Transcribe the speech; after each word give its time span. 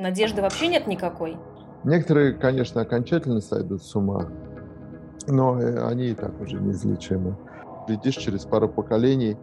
Надежды 0.00 0.40
вообще 0.40 0.68
нет 0.68 0.86
никакой? 0.86 1.36
Некоторые, 1.84 2.32
конечно, 2.32 2.80
окончательно 2.80 3.42
сойдут 3.42 3.82
с 3.82 3.94
ума, 3.94 4.28
но 5.28 5.60
э, 5.60 5.86
они 5.86 6.06
и 6.06 6.14
так 6.14 6.40
уже 6.40 6.58
неизлечимы. 6.58 7.36
Глядишь, 7.86 8.16
через 8.16 8.46
пару 8.46 8.66
поколений 8.68 9.36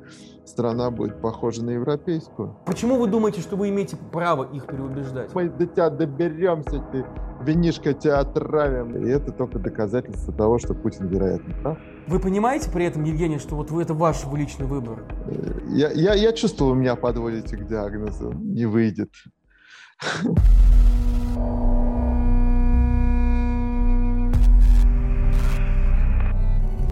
страна 0.46 0.90
будет 0.90 1.22
похожа 1.22 1.64
на 1.64 1.72
европейскую. 1.72 2.58
Почему 2.66 2.98
вы 2.98 3.08
думаете, 3.08 3.42
что 3.42 3.56
вы 3.56 3.70
имеете 3.70 3.98
право 4.12 4.52
их 4.52 4.66
переубеждать? 4.66 5.34
Мы 5.36 5.50
до 5.50 5.68
тебя 5.68 5.92
доберемся, 5.92 6.84
ты 6.92 7.06
винишко 7.44 7.94
тебя 7.94 8.20
отравим. 8.20 9.06
И 9.06 9.10
это 9.10 9.32
только 9.32 9.60
доказательство 9.60 10.34
того, 10.34 10.58
что 10.58 10.74
Путин, 10.74 11.08
вероятно, 11.08 11.54
прав. 11.62 11.78
Вы 12.08 12.20
понимаете 12.20 12.72
при 12.72 12.86
этом, 12.86 13.04
Евгений, 13.04 13.38
что 13.38 13.56
вот 13.56 13.72
это 13.72 13.94
ваш 13.94 14.26
личный 14.34 14.66
выбор? 14.66 15.04
Э, 15.28 15.60
я, 15.70 15.92
я, 15.92 16.14
я 16.16 16.34
чувствую, 16.34 16.74
меня 16.74 16.96
подводите 16.96 17.58
к 17.58 17.68
диагнозу. 17.68 18.32
Не 18.34 18.66
выйдет. 18.66 19.12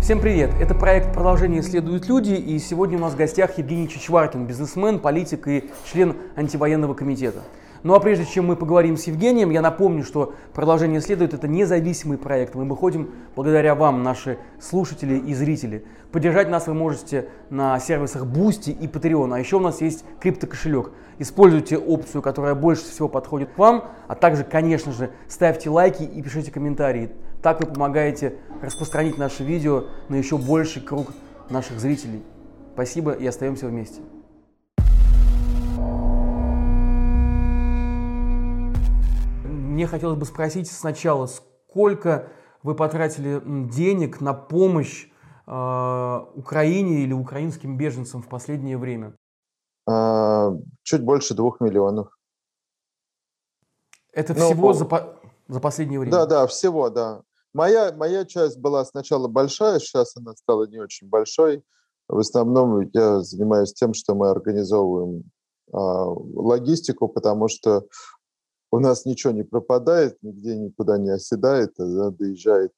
Всем 0.01 0.19
привет! 0.19 0.49
Это 0.59 0.73
проект 0.73 1.13
«Продолжение 1.13 1.61
исследуют 1.61 2.07
люди» 2.07 2.33
и 2.33 2.57
сегодня 2.57 2.97
у 2.97 3.01
нас 3.01 3.13
в 3.13 3.17
гостях 3.17 3.59
Евгений 3.59 3.87
Чичваркин, 3.87 4.47
бизнесмен, 4.47 4.99
политик 4.99 5.47
и 5.47 5.69
член 5.91 6.15
антивоенного 6.35 6.95
комитета. 6.95 7.43
Ну 7.85 7.93
а 7.93 7.99
прежде 7.99 8.25
чем 8.25 8.47
мы 8.47 8.55
поговорим 8.55 8.97
с 8.97 9.03
Евгением, 9.03 9.51
я 9.51 9.61
напомню, 9.61 10.03
что 10.03 10.33
продолжение 10.55 10.99
следует 11.01 11.35
это 11.35 11.47
независимый 11.47 12.17
проект. 12.17 12.55
Мы 12.55 12.65
выходим 12.65 13.11
благодаря 13.35 13.75
вам, 13.75 14.01
наши 14.01 14.39
слушатели 14.59 15.15
и 15.19 15.35
зрители. 15.35 15.85
Поддержать 16.11 16.49
нас 16.49 16.65
вы 16.65 16.73
можете 16.73 17.29
на 17.51 17.79
сервисах 17.79 18.23
Boosty 18.23 18.71
и 18.71 18.87
Patreon. 18.87 19.35
А 19.35 19.39
еще 19.39 19.57
у 19.57 19.59
нас 19.59 19.81
есть 19.81 20.03
криптокошелек. 20.19 20.93
Используйте 21.19 21.77
опцию, 21.77 22.23
которая 22.23 22.55
больше 22.55 22.85
всего 22.85 23.07
подходит 23.07 23.51
к 23.51 23.57
вам. 23.59 23.91
А 24.07 24.15
также, 24.15 24.43
конечно 24.43 24.91
же, 24.91 25.11
ставьте 25.27 25.69
лайки 25.69 26.01
и 26.01 26.23
пишите 26.23 26.49
комментарии. 26.49 27.11
Так 27.43 27.59
вы 27.59 27.67
помогаете 27.67 28.33
распространить 28.63 29.19
наше 29.19 29.43
видео 29.43 29.83
на 30.09 30.15
еще 30.15 30.39
больший 30.39 30.81
круг 30.81 31.09
наших 31.51 31.79
зрителей. 31.79 32.23
Спасибо 32.73 33.11
и 33.11 33.27
остаемся 33.27 33.67
вместе. 33.67 34.01
Мне 39.75 39.87
хотелось 39.87 40.17
бы 40.17 40.25
спросить 40.25 40.71
сначала, 40.71 41.25
сколько 41.25 42.29
вы 42.63 42.75
потратили 42.75 43.41
денег 43.69 44.21
на 44.21 44.33
помощь 44.33 45.09
э, 45.47 46.19
Украине 46.33 47.03
или 47.03 47.11
украинским 47.11 47.75
беженцам 47.75 48.21
в 48.21 48.29
последнее 48.29 48.77
время? 48.77 49.17
А, 49.85 50.53
чуть 50.83 51.03
больше 51.03 51.33
двух 51.33 51.59
миллионов. 51.59 52.07
Это 54.13 54.33
ну, 54.33 54.45
всего 54.45 54.71
за, 54.71 54.85
по, 54.85 55.19
за 55.49 55.59
последнее 55.59 55.99
время? 55.99 56.19
Да, 56.19 56.25
да, 56.25 56.47
всего, 56.47 56.89
да. 56.89 57.23
Моя, 57.53 57.91
моя 57.91 58.23
часть 58.23 58.57
была 58.57 58.85
сначала 58.85 59.27
большая, 59.27 59.79
сейчас 59.79 60.15
она 60.15 60.35
стала 60.37 60.67
не 60.67 60.79
очень 60.79 61.09
большой. 61.09 61.65
В 62.07 62.19
основном 62.19 62.89
я 62.93 63.19
занимаюсь 63.19 63.73
тем, 63.73 63.93
что 63.93 64.15
мы 64.15 64.29
организовываем 64.29 65.25
а, 65.73 66.05
логистику, 66.05 67.09
потому 67.09 67.49
что 67.49 67.83
у 68.71 68.79
нас 68.79 69.05
ничего 69.05 69.33
не 69.33 69.43
пропадает, 69.43 70.17
нигде 70.21 70.55
никуда 70.55 70.97
не 70.97 71.09
оседает, 71.09 71.79
она 71.79 72.09
доезжает 72.09 72.73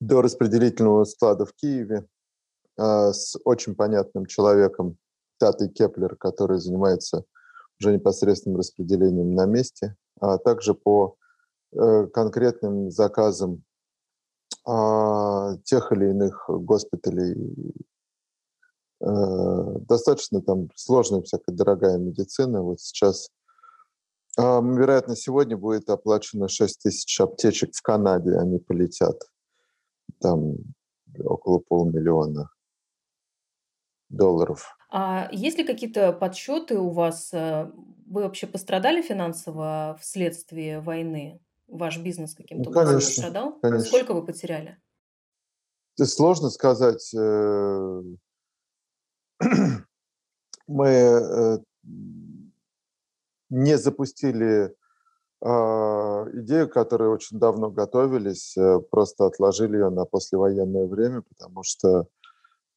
до 0.00 0.22
распределительного 0.22 1.04
склада 1.04 1.44
в 1.44 1.52
Киеве 1.54 2.06
э, 2.76 3.12
с 3.12 3.36
очень 3.44 3.74
понятным 3.74 4.26
человеком, 4.26 4.96
Тата 5.38 5.68
Кеплер, 5.68 6.16
который 6.16 6.58
занимается 6.58 7.24
уже 7.80 7.92
непосредственным 7.92 8.58
распределением 8.58 9.34
на 9.34 9.46
месте, 9.46 9.96
а 10.20 10.38
также 10.38 10.74
по 10.74 11.16
э, 11.72 12.06
конкретным 12.06 12.90
заказам 12.90 13.62
э, 14.66 15.56
тех 15.64 15.92
или 15.92 16.10
иных 16.10 16.44
госпиталей. 16.48 17.74
Э, 19.00 19.78
достаточно 19.88 20.42
там 20.42 20.70
сложная 20.74 21.22
всякая 21.22 21.52
дорогая 21.52 21.98
медицина. 21.98 22.62
Вот 22.62 22.80
сейчас 22.80 23.30
Вероятно, 24.38 25.16
сегодня 25.16 25.56
будет 25.56 25.90
оплачено 25.90 26.48
6 26.48 26.82
тысяч 26.82 27.20
аптечек 27.20 27.70
в 27.74 27.82
Канаде, 27.82 28.36
они 28.36 28.60
полетят. 28.60 29.20
Там 30.20 30.54
около 31.24 31.58
полмиллиона 31.58 32.48
долларов. 34.08 34.76
А 34.90 35.28
есть 35.32 35.58
ли 35.58 35.64
какие-то 35.64 36.12
подсчеты 36.12 36.78
у 36.78 36.90
вас? 36.90 37.30
Э, 37.32 37.70
вы 38.06 38.22
вообще 38.22 38.46
пострадали 38.46 39.02
финансово 39.02 39.98
вследствие 40.00 40.80
войны? 40.80 41.40
Ваш 41.66 41.98
бизнес 41.98 42.34
каким-то 42.34 42.70
ну, 42.70 42.78
образом 42.78 43.00
пострадал? 43.00 43.58
Конечно. 43.60 43.86
Сколько 43.86 44.14
вы 44.14 44.24
потеряли? 44.24 44.78
Сложно 46.00 46.48
сказать. 46.48 47.12
Э, 47.14 48.02
мы 50.66 50.88
э, 50.88 51.58
не 53.50 53.78
запустили 53.78 54.74
э, 55.42 55.48
идею, 55.48 56.68
которую 56.68 57.12
очень 57.12 57.38
давно 57.38 57.70
готовились, 57.70 58.56
э, 58.56 58.80
просто 58.90 59.26
отложили 59.26 59.76
ее 59.76 59.90
на 59.90 60.04
послевоенное 60.04 60.86
время, 60.86 61.22
потому 61.22 61.62
что 61.62 62.06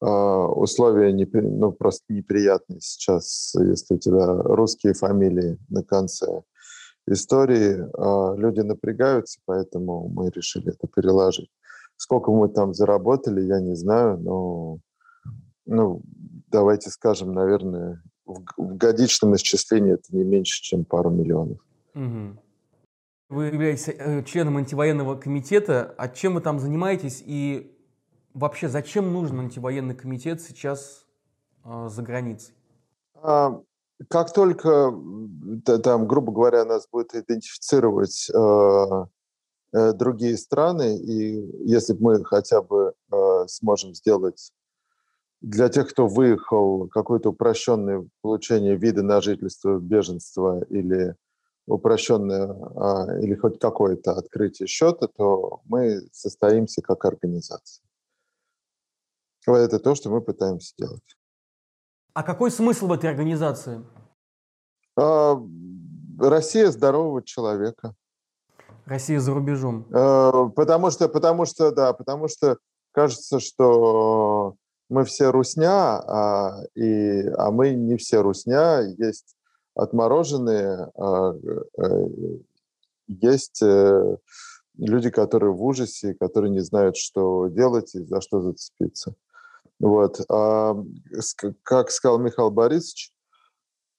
э, 0.00 0.06
условия 0.06 1.12
не, 1.12 1.26
ну, 1.32 1.72
просто 1.72 2.12
неприятные 2.12 2.80
сейчас, 2.80 3.54
если 3.58 3.94
у 3.94 3.98
тебя 3.98 4.26
русские 4.26 4.94
фамилии 4.94 5.58
на 5.68 5.82
конце 5.82 6.42
истории, 7.06 7.80
э, 7.80 8.36
люди 8.38 8.60
напрягаются, 8.60 9.40
поэтому 9.44 10.08
мы 10.08 10.30
решили 10.30 10.70
это 10.70 10.86
переложить. 10.88 11.50
Сколько 11.96 12.32
мы 12.32 12.48
там 12.48 12.74
заработали, 12.74 13.42
я 13.42 13.60
не 13.60 13.74
знаю, 13.74 14.18
но 14.18 14.78
ну, 15.66 16.02
давайте 16.48 16.90
скажем, 16.90 17.32
наверное, 17.32 18.02
в, 18.24 18.42
в 18.56 18.76
годичном 18.76 19.34
исчислении 19.36 19.94
это 19.94 20.14
не 20.14 20.24
меньше, 20.24 20.62
чем 20.62 20.84
пару 20.84 21.10
миллионов. 21.10 21.58
Угу. 21.94 22.38
Вы 23.30 23.46
являетесь 23.46 23.88
э, 23.88 24.22
членом 24.24 24.58
антивоенного 24.58 25.16
комитета. 25.16 25.94
А 25.96 26.08
чем 26.08 26.34
вы 26.34 26.40
там 26.40 26.58
занимаетесь? 26.58 27.22
И 27.24 27.74
вообще, 28.34 28.68
зачем 28.68 29.12
нужен 29.12 29.40
антивоенный 29.40 29.94
комитет 29.94 30.40
сейчас 30.42 31.06
э, 31.64 31.88
за 31.88 32.02
границей? 32.02 32.54
А, 33.14 33.60
как 34.08 34.32
только, 34.32 34.92
там, 35.82 36.06
грубо 36.06 36.32
говоря, 36.32 36.64
нас 36.64 36.88
будет 36.90 37.14
идентифицировать 37.14 38.30
э, 38.30 39.04
э, 39.72 39.92
другие 39.92 40.36
страны, 40.36 40.98
и 40.98 41.68
если 41.68 41.94
мы 41.94 42.24
хотя 42.24 42.62
бы 42.62 42.94
э, 43.10 43.46
сможем 43.46 43.94
сделать 43.94 44.52
для 45.42 45.68
тех, 45.68 45.90
кто 45.90 46.06
выехал, 46.06 46.88
какое-то 46.88 47.30
упрощенное 47.30 48.06
получение 48.22 48.76
вида 48.76 49.02
на 49.02 49.20
жительство, 49.20 49.78
беженство 49.78 50.62
или 50.70 51.16
упрощенное 51.66 52.46
а, 52.76 53.18
или 53.20 53.34
хоть 53.34 53.58
какое-то 53.58 54.12
открытие 54.12 54.68
счета, 54.68 55.08
то 55.08 55.60
мы 55.64 56.00
состоимся 56.12 56.80
как 56.80 57.04
организация. 57.04 57.84
Это 59.46 59.80
то, 59.80 59.94
что 59.96 60.10
мы 60.10 60.20
пытаемся 60.20 60.72
делать. 60.78 61.16
А 62.14 62.22
какой 62.22 62.50
смысл 62.50 62.86
в 62.86 62.92
этой 62.92 63.10
организации? 63.10 63.84
А, 64.96 65.36
Россия 66.18 66.70
здорового 66.70 67.22
человека. 67.22 67.94
Россия 68.84 69.18
за 69.18 69.34
рубежом. 69.34 69.86
А, 69.92 70.48
потому 70.50 70.90
что, 70.92 71.08
потому 71.08 71.46
что, 71.46 71.72
да, 71.72 71.92
потому 71.92 72.28
что 72.28 72.58
кажется, 72.92 73.40
что 73.40 74.56
мы 74.88 75.04
все 75.04 75.30
русня, 75.30 75.70
а, 75.70 76.64
и, 76.74 77.26
а 77.38 77.50
мы 77.50 77.70
не 77.70 77.96
все 77.96 78.20
русня. 78.20 78.80
Есть 78.98 79.36
отмороженные, 79.74 80.90
а, 80.96 81.34
э, 81.78 82.06
есть 83.08 83.62
э, 83.62 84.16
люди, 84.76 85.10
которые 85.10 85.52
в 85.52 85.62
ужасе, 85.62 86.14
которые 86.14 86.50
не 86.50 86.60
знают, 86.60 86.96
что 86.96 87.48
делать 87.48 87.94
и 87.94 88.04
за 88.04 88.20
что 88.20 88.40
зацепиться. 88.42 89.14
Вот. 89.80 90.20
А, 90.28 90.76
как 91.62 91.90
сказал 91.90 92.18
Михаил 92.18 92.50
Борисович, 92.50 93.12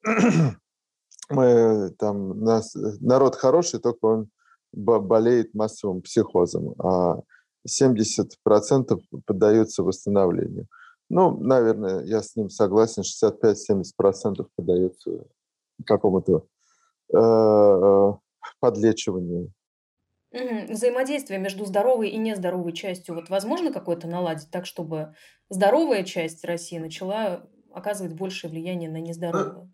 мы 1.30 1.92
там 1.98 2.40
нас, 2.40 2.76
народ 3.02 3.36
хороший, 3.36 3.80
только 3.80 4.06
он 4.06 4.30
болеет 4.72 5.54
массовым 5.54 6.02
психозом, 6.02 6.74
а 6.80 7.22
70% 7.68 9.02
поддаются 9.26 9.84
восстановлению. 9.84 10.68
Ну, 11.14 11.38
наверное, 11.38 12.04
я 12.06 12.24
с 12.24 12.36
ним 12.36 12.50
согласен, 12.50 13.04
65-70% 13.04 14.48
подается 14.56 15.28
какому-то 15.86 16.48
э, 17.14 17.18
э, 17.18 18.14
подлечиванию. 18.60 19.54
Угу. 20.32 20.74
Взаимодействие 20.74 21.40
между 21.40 21.66
здоровой 21.66 22.10
и 22.10 22.18
нездоровой 22.18 22.74
частью, 22.74 23.14
вот 23.14 23.30
возможно 23.30 23.72
какое-то 23.72 24.08
наладить 24.08 24.50
так, 24.50 24.66
чтобы 24.66 25.14
здоровая 25.52 26.04
часть 26.04 26.44
России 26.46 26.80
начала 26.80 27.48
оказывать 27.72 28.14
большее 28.14 28.50
влияние 28.50 28.90
на 28.90 29.00
нездоровую? 29.00 29.72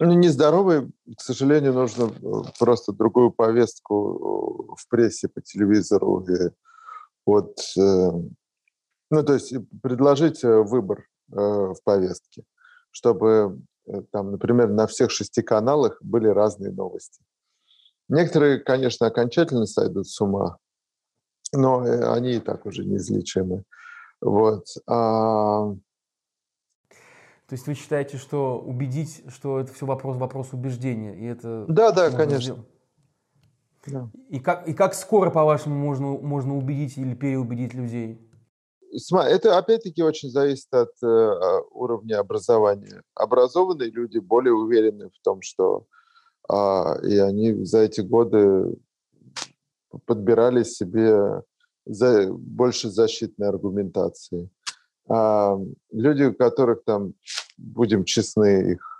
Ну, 0.00 0.12
нездоровый, 0.12 0.92
к 1.16 1.20
сожалению, 1.22 1.72
нужно 1.72 2.10
просто 2.58 2.92
другую 2.92 3.30
повестку 3.30 4.76
в 4.76 4.86
прессе, 4.90 5.28
по 5.28 5.40
телевизору. 5.40 6.26
И 6.26 6.50
вот, 7.24 7.56
ну, 9.10 9.22
то 9.22 9.34
есть 9.34 9.54
предложить 9.82 10.42
выбор 10.42 11.06
в 11.28 11.76
повестке, 11.84 12.44
чтобы 12.90 13.60
там, 14.12 14.30
например, 14.30 14.68
на 14.68 14.86
всех 14.86 15.10
шести 15.10 15.42
каналах 15.42 15.98
были 16.02 16.28
разные 16.28 16.72
новости. 16.72 17.22
Некоторые, 18.08 18.58
конечно, 18.58 19.06
окончательно 19.06 19.66
сойдут 19.66 20.08
с 20.08 20.20
ума, 20.20 20.58
но 21.52 21.86
э, 21.86 22.12
они 22.12 22.32
и 22.32 22.40
так 22.40 22.66
уже 22.66 22.84
неизлечимы. 22.84 23.64
Вот. 24.20 24.66
А... 24.86 25.72
То 27.46 27.52
есть 27.52 27.66
вы 27.66 27.74
считаете, 27.74 28.16
что 28.16 28.58
убедить, 28.58 29.24
что 29.28 29.60
это 29.60 29.72
все 29.72 29.86
вопрос, 29.86 30.16
вопрос 30.16 30.52
убеждения, 30.52 31.14
и 31.14 31.24
это... 31.24 31.64
Да, 31.68 31.92
да, 31.92 32.10
конечно. 32.10 32.64
Да. 33.86 34.10
И, 34.30 34.40
как, 34.40 34.66
и 34.66 34.72
как 34.72 34.94
скоро, 34.94 35.30
по-вашему, 35.30 35.74
можно, 35.74 36.06
можно 36.06 36.56
убедить 36.56 36.96
или 36.96 37.14
переубедить 37.14 37.74
людей? 37.74 38.18
Это, 39.12 39.58
опять-таки, 39.58 40.02
очень 40.02 40.30
зависит 40.30 40.72
от 40.72 40.90
э, 41.02 41.06
а, 41.06 41.60
уровня 41.70 42.20
образования. 42.20 43.02
Образованные 43.14 43.90
люди 43.90 44.18
более 44.18 44.54
уверены 44.54 45.10
в 45.10 45.20
том, 45.22 45.42
что 45.42 45.86
а, 46.48 46.96
и 47.02 47.18
они 47.18 47.64
за 47.64 47.80
эти 47.80 48.02
годы 48.02 48.76
подбирали 50.06 50.62
себе 50.62 51.42
за, 51.86 52.32
больше 52.32 52.90
защитной 52.90 53.48
аргументации. 53.48 54.48
А 55.08 55.58
люди, 55.90 56.24
у 56.24 56.34
которых 56.34 56.84
там, 56.84 57.14
будем 57.56 58.04
честны, 58.04 58.72
их, 58.72 58.98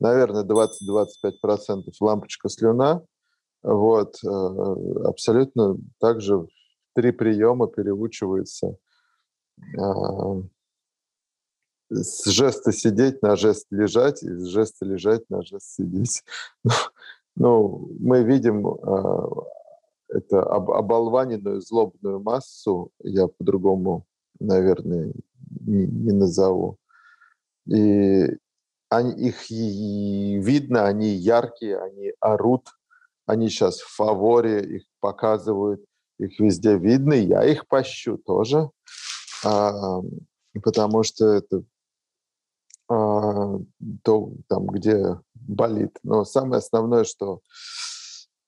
наверное, 0.00 0.44
20-25% 0.44 1.92
лампочка 2.00 2.48
слюна, 2.48 3.02
вот, 3.62 4.16
э, 4.24 4.28
абсолютно 5.04 5.76
также 5.98 6.46
три 6.94 7.12
приема 7.12 7.68
переучивается 7.68 8.68
а, 8.68 8.89
с 11.90 12.24
жеста 12.26 12.72
сидеть 12.72 13.22
на 13.22 13.36
жест 13.36 13.66
лежать, 13.70 14.22
и 14.22 14.28
с 14.28 14.46
жеста 14.46 14.84
лежать 14.84 15.28
на 15.28 15.42
жест 15.42 15.74
сидеть. 15.74 16.22
Ну, 17.36 17.88
мы 18.00 18.24
видим 18.24 18.66
э, 18.66 19.28
это 20.08 20.42
об, 20.42 20.72
оболваненную 20.72 21.60
злобную 21.60 22.20
массу, 22.20 22.90
я 23.02 23.28
по-другому, 23.28 24.04
наверное, 24.40 25.12
не, 25.60 25.86
не 25.86 26.12
назову. 26.12 26.76
И 27.66 28.36
они, 28.90 29.12
их 29.28 29.50
и 29.50 30.38
видно, 30.42 30.86
они 30.86 31.10
яркие, 31.10 31.78
они 31.78 32.12
орут, 32.20 32.66
они 33.26 33.48
сейчас 33.48 33.78
в 33.78 33.94
фаворе, 33.94 34.62
их 34.62 34.82
показывают, 34.98 35.82
их 36.18 36.38
везде 36.40 36.76
видно, 36.76 37.14
я 37.14 37.44
их 37.44 37.68
пощу 37.68 38.18
тоже, 38.18 38.70
а, 39.44 40.00
потому 40.62 41.02
что 41.02 41.26
это 41.26 41.62
а, 42.88 43.58
то, 44.02 44.32
там, 44.48 44.66
где 44.66 45.18
болит. 45.34 45.98
Но 46.02 46.24
самое 46.24 46.58
основное, 46.58 47.04
что 47.04 47.40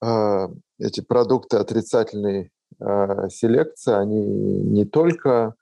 а, 0.00 0.50
эти 0.79 1.00
продукты 1.00 1.59
отрицательной 1.59 2.50
а, 2.81 3.29
селекции, 3.29 3.94
они 3.94 4.25
не 4.25 4.85
только 4.85 5.55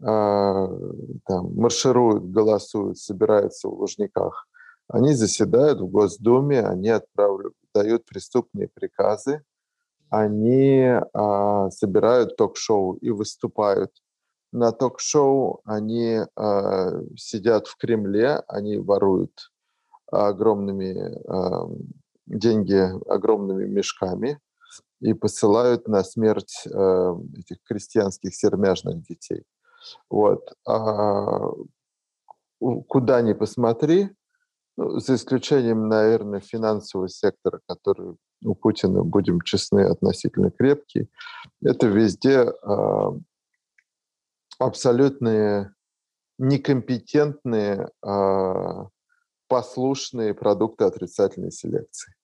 там, 0.00 1.56
маршируют, 1.56 2.30
голосуют, 2.30 2.98
собираются 2.98 3.66
в 3.66 3.72
Лужниках, 3.72 4.46
они 4.86 5.12
заседают 5.12 5.80
в 5.80 5.88
Госдуме, 5.88 6.60
они 6.60 6.90
отправляют, 6.90 7.54
дают 7.74 8.04
преступные 8.06 8.68
приказы, 8.68 9.42
они 10.10 11.00
а, 11.12 11.70
собирают 11.70 12.36
ток-шоу 12.36 12.94
и 12.94 13.10
выступают 13.10 13.92
на 14.52 14.72
ток-шоу, 14.72 15.60
они 15.64 16.20
э, 16.20 17.02
сидят 17.16 17.66
в 17.66 17.76
Кремле, 17.76 18.42
они 18.48 18.78
воруют 18.78 19.50
огромными 20.10 20.96
э, 20.96 21.76
деньги 22.26 22.82
огромными 23.10 23.66
мешками 23.66 24.40
и 25.00 25.14
посылают 25.14 25.86
на 25.88 26.02
смерть 26.02 26.64
э, 26.66 27.14
этих 27.38 27.62
крестьянских 27.64 28.34
сермяжных 28.34 29.02
детей. 29.02 29.44
Вот. 30.10 30.52
А 30.66 31.50
куда 32.60 33.22
ни 33.22 33.32
посмотри, 33.32 34.10
ну, 34.76 34.98
за 34.98 35.14
исключением, 35.14 35.88
наверное, 35.88 36.40
финансового 36.40 37.08
сектора, 37.08 37.60
который 37.66 38.16
у 38.44 38.54
Путина, 38.54 39.02
будем 39.02 39.40
честны, 39.40 39.80
относительно 39.80 40.50
крепкий, 40.50 41.08
это 41.62 41.86
везде 41.86 42.52
абсолютные 44.58 45.72
некомпетентные, 46.38 47.90
а, 48.02 48.88
послушные 49.48 50.34
продукты 50.34 50.84
отрицательной 50.84 51.50
селекции. 51.50 52.14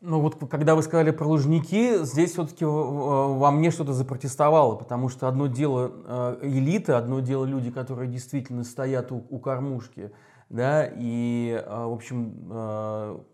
Ну 0.00 0.20
вот 0.20 0.36
когда 0.50 0.74
вы 0.74 0.82
сказали 0.82 1.10
про 1.10 1.26
лужники, 1.26 2.02
здесь 2.04 2.32
все-таки 2.32 2.64
во 2.64 3.50
мне 3.50 3.70
что-то 3.70 3.92
запротестовало, 3.92 4.76
потому 4.76 5.10
что 5.10 5.28
одно 5.28 5.46
дело 5.46 5.92
а, 5.92 6.38
элита, 6.42 6.98
одно 6.98 7.20
дело 7.20 7.44
люди, 7.44 7.70
которые 7.70 8.10
действительно 8.10 8.64
стоят 8.64 9.12
у, 9.12 9.24
у 9.28 9.38
кормушки, 9.38 10.10
да, 10.48 10.86
и, 10.86 11.62
а, 11.66 11.86
в 11.86 11.92
общем, 11.92 13.24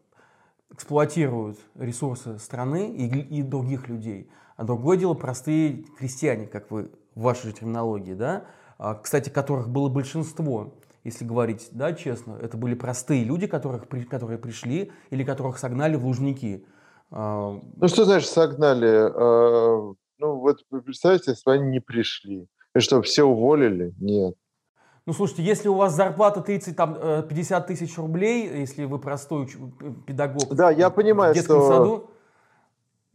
эксплуатируют 0.73 1.59
ресурсы 1.77 2.39
страны 2.39 2.91
и, 2.91 3.39
и 3.39 3.43
других 3.43 3.89
людей. 3.89 4.29
А 4.57 4.65
другое 4.65 4.97
дело 4.97 5.15
простые 5.15 5.85
крестьяне, 5.99 6.47
как 6.47 6.71
вы 6.71 6.91
в 7.17 7.23
вашей 7.23 7.51
терминологии, 7.51 8.15
да, 8.15 8.45
а, 8.79 8.95
кстати, 8.95 9.31
которых 9.31 9.69
было 9.69 9.89
большинство, 9.89 10.75
если 11.03 11.25
говорить, 11.25 11.69
да, 11.73 11.93
честно, 11.93 12.39
это 12.41 12.57
были 12.57 12.75
простые 12.75 13.25
люди, 13.25 13.47
которых, 13.47 13.89
которые 14.09 14.39
пришли 14.39 14.93
или 15.11 15.25
которых 15.25 15.59
согнали 15.59 15.97
в 15.97 16.05
Лужники. 16.05 16.65
А, 17.11 17.59
ну, 17.77 17.89
что 17.89 18.05
значит 18.05 18.29
согнали? 18.29 19.11
А, 19.11 19.95
ну, 20.19 20.37
вот 20.37 20.59
представьте, 20.85 21.33
если 21.33 21.51
они 21.51 21.71
не 21.71 21.81
пришли. 21.81 22.49
И 22.75 22.81
что, 22.81 23.01
все 23.03 23.25
уволили? 23.25 23.95
Нет. 23.99 24.35
Ну, 25.07 25.13
слушайте, 25.13 25.45
если 25.45 25.69
у 25.69 25.75
вас 25.75 25.95
зарплата 25.95 26.41
30, 26.41 26.77
там, 26.77 26.95
50 27.29 27.65
э, 27.65 27.67
тысяч 27.67 27.97
рублей, 27.97 28.59
если 28.59 28.85
вы 28.85 28.99
простой 28.99 29.49
педагог 30.05 30.53
да, 30.53 30.71
я 30.71 30.91
понимаю, 30.91 31.33
в 31.33 31.37
детском 31.37 31.61
что... 31.61 31.69
саду, 31.69 32.11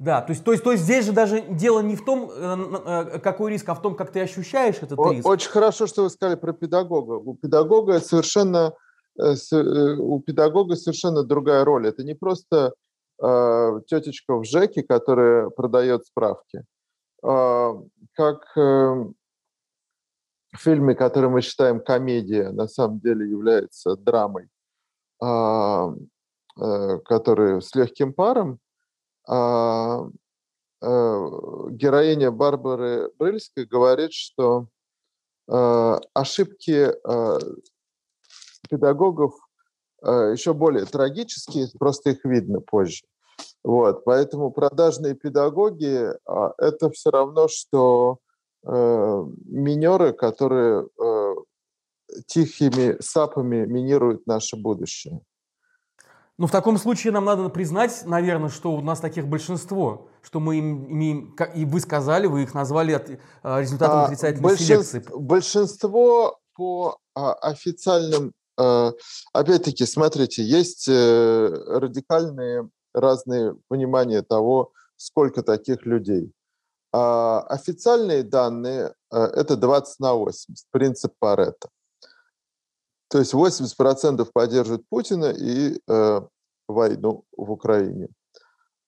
да, 0.02 0.22
то 0.24 0.32
есть, 0.32 0.44
то, 0.44 0.52
есть, 0.52 0.64
то 0.64 0.72
есть 0.72 0.84
здесь 0.84 1.06
же 1.06 1.12
даже 1.12 1.42
дело 1.42 1.80
не 1.82 1.96
в 1.96 2.04
том, 2.04 2.32
э, 2.32 3.14
э, 3.14 3.20
какой 3.20 3.52
риск, 3.52 3.70
а 3.70 3.76
в 3.76 3.84
том, 3.84 3.96
как 3.96 4.12
ты 4.12 4.20
ощущаешь 4.20 4.78
этот 4.82 4.98
риск. 5.12 5.28
Очень 5.28 5.52
хорошо, 5.52 5.86
что 5.86 6.02
вы 6.02 6.10
сказали 6.10 6.34
про 6.34 6.54
педагога. 6.54 7.14
У 7.14 7.36
педагога 7.36 8.00
совершенно, 8.00 8.74
э, 9.20 9.36
у 10.00 10.20
педагога 10.20 10.76
совершенно 10.76 11.22
другая 11.24 11.64
роль. 11.64 11.88
Это 11.88 12.04
не 12.04 12.16
просто 12.16 12.74
тетечка 13.20 14.36
в 14.36 14.44
ЖЭКе, 14.44 14.82
которая 14.82 15.52
продает 15.52 16.08
справки. 16.08 16.66
А, 17.24 17.76
как 18.16 18.48
в 18.56 19.14
фильме, 20.58 20.96
который 20.96 21.30
мы 21.30 21.42
считаем 21.42 21.80
комедия, 21.80 22.50
на 22.50 22.68
самом 22.68 23.00
деле 23.00 23.30
является 23.30 23.96
драмой, 23.96 24.48
а, 25.22 25.94
который 27.06 27.62
с 27.62 27.76
легким 27.76 28.12
паром, 28.12 28.58
а, 29.28 30.08
э, 30.82 31.28
героиня 31.72 32.32
Барбары 32.32 33.12
Брыльской 33.18 33.66
говорит, 33.66 34.14
что 34.14 34.68
э, 35.48 36.00
ошибки 36.14 36.92
э, 36.92 37.40
педагогов 38.70 39.34
еще 40.04 40.56
более 40.56 40.86
трагические, 40.86 41.68
просто 41.78 42.10
их 42.10 42.26
видно 42.26 42.60
позже. 42.60 43.04
Вот, 43.64 44.04
поэтому 44.04 44.52
продажные 44.52 45.14
педагоги 45.14 46.12
а,– 46.26 46.54
это 46.58 46.90
все 46.90 47.12
равно, 47.12 47.48
что 47.48 48.18
э, 48.66 49.26
минеры, 49.46 50.14
которые 50.14 50.88
э, 51.00 51.36
тихими 52.26 52.98
сапами 53.00 53.66
минируют 53.66 54.26
наше 54.26 54.58
будущее. 54.58 55.22
Ну, 56.42 56.48
в 56.48 56.52
таком 56.52 56.80
случае 56.80 57.14
нам 57.14 57.26
надо 57.26 57.50
признать, 57.50 58.02
наверное, 58.04 58.50
что 58.50 58.72
у 58.72 58.82
нас 58.82 59.00
таких 59.00 59.28
большинство, 59.28 60.10
что 60.24 60.40
мы 60.40 60.58
имеем, 60.58 61.36
и 61.54 61.66
вы 61.66 61.80
сказали, 61.80 62.26
вы 62.26 62.42
их 62.42 62.56
назвали 62.56 62.94
от, 62.94 63.12
а, 63.44 63.62
результатом 63.62 64.00
а, 64.00 64.06
отрицательной 64.06 64.42
большинство, 64.42 64.82
селекции. 64.82 65.04
Большинство 65.16 66.40
по 66.56 66.98
а, 67.14 67.34
официальным, 67.34 68.34
а, 68.58 68.92
опять-таки, 69.34 69.86
смотрите, 69.86 70.42
есть 70.42 70.88
э, 70.88 71.48
радикальные 71.68 72.68
разные 72.92 73.56
понимания 73.68 74.24
того, 74.24 74.72
сколько 74.96 75.44
таких 75.44 75.86
людей. 75.86 76.34
А, 76.92 77.42
официальные 77.42 78.24
данные 78.24 78.96
а, 79.12 79.28
это 79.28 79.56
20 79.56 80.00
на 80.00 80.16
80, 80.16 80.66
принцип 80.72 81.14
Паретта. 81.20 81.70
То 83.12 83.20
есть 83.20 83.34
80% 83.34 84.26
поддерживают 84.34 84.88
Путина 84.88 85.26
и 85.26 85.78
э, 85.86 86.22
войну 86.70 87.26
в 87.36 87.52
Украине. 87.52 88.08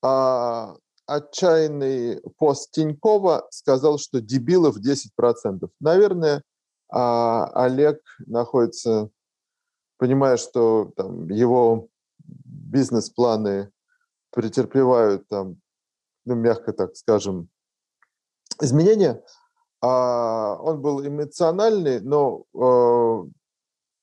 А 0.01 0.77
отчаянный 1.05 2.21
пост 2.37 2.71
Тинькова 2.71 3.45
сказал, 3.49 3.99
что 3.99 4.21
дебилов 4.21 4.77
10%. 4.77 5.69
Наверное, 5.81 6.41
а 6.89 7.47
Олег 7.65 7.99
находится, 8.25 9.09
понимая, 9.97 10.37
что 10.37 10.93
там, 10.95 11.29
его 11.29 11.89
бизнес-планы 12.19 13.71
претерпевают, 14.31 15.27
там, 15.27 15.57
ну, 16.23 16.35
мягко 16.35 16.71
так 16.71 16.95
скажем, 16.95 17.49
изменения, 18.61 19.21
а 19.81 20.55
он 20.61 20.81
был 20.81 21.05
эмоциональный, 21.05 21.99
но 21.99 22.45
э, 22.53 23.29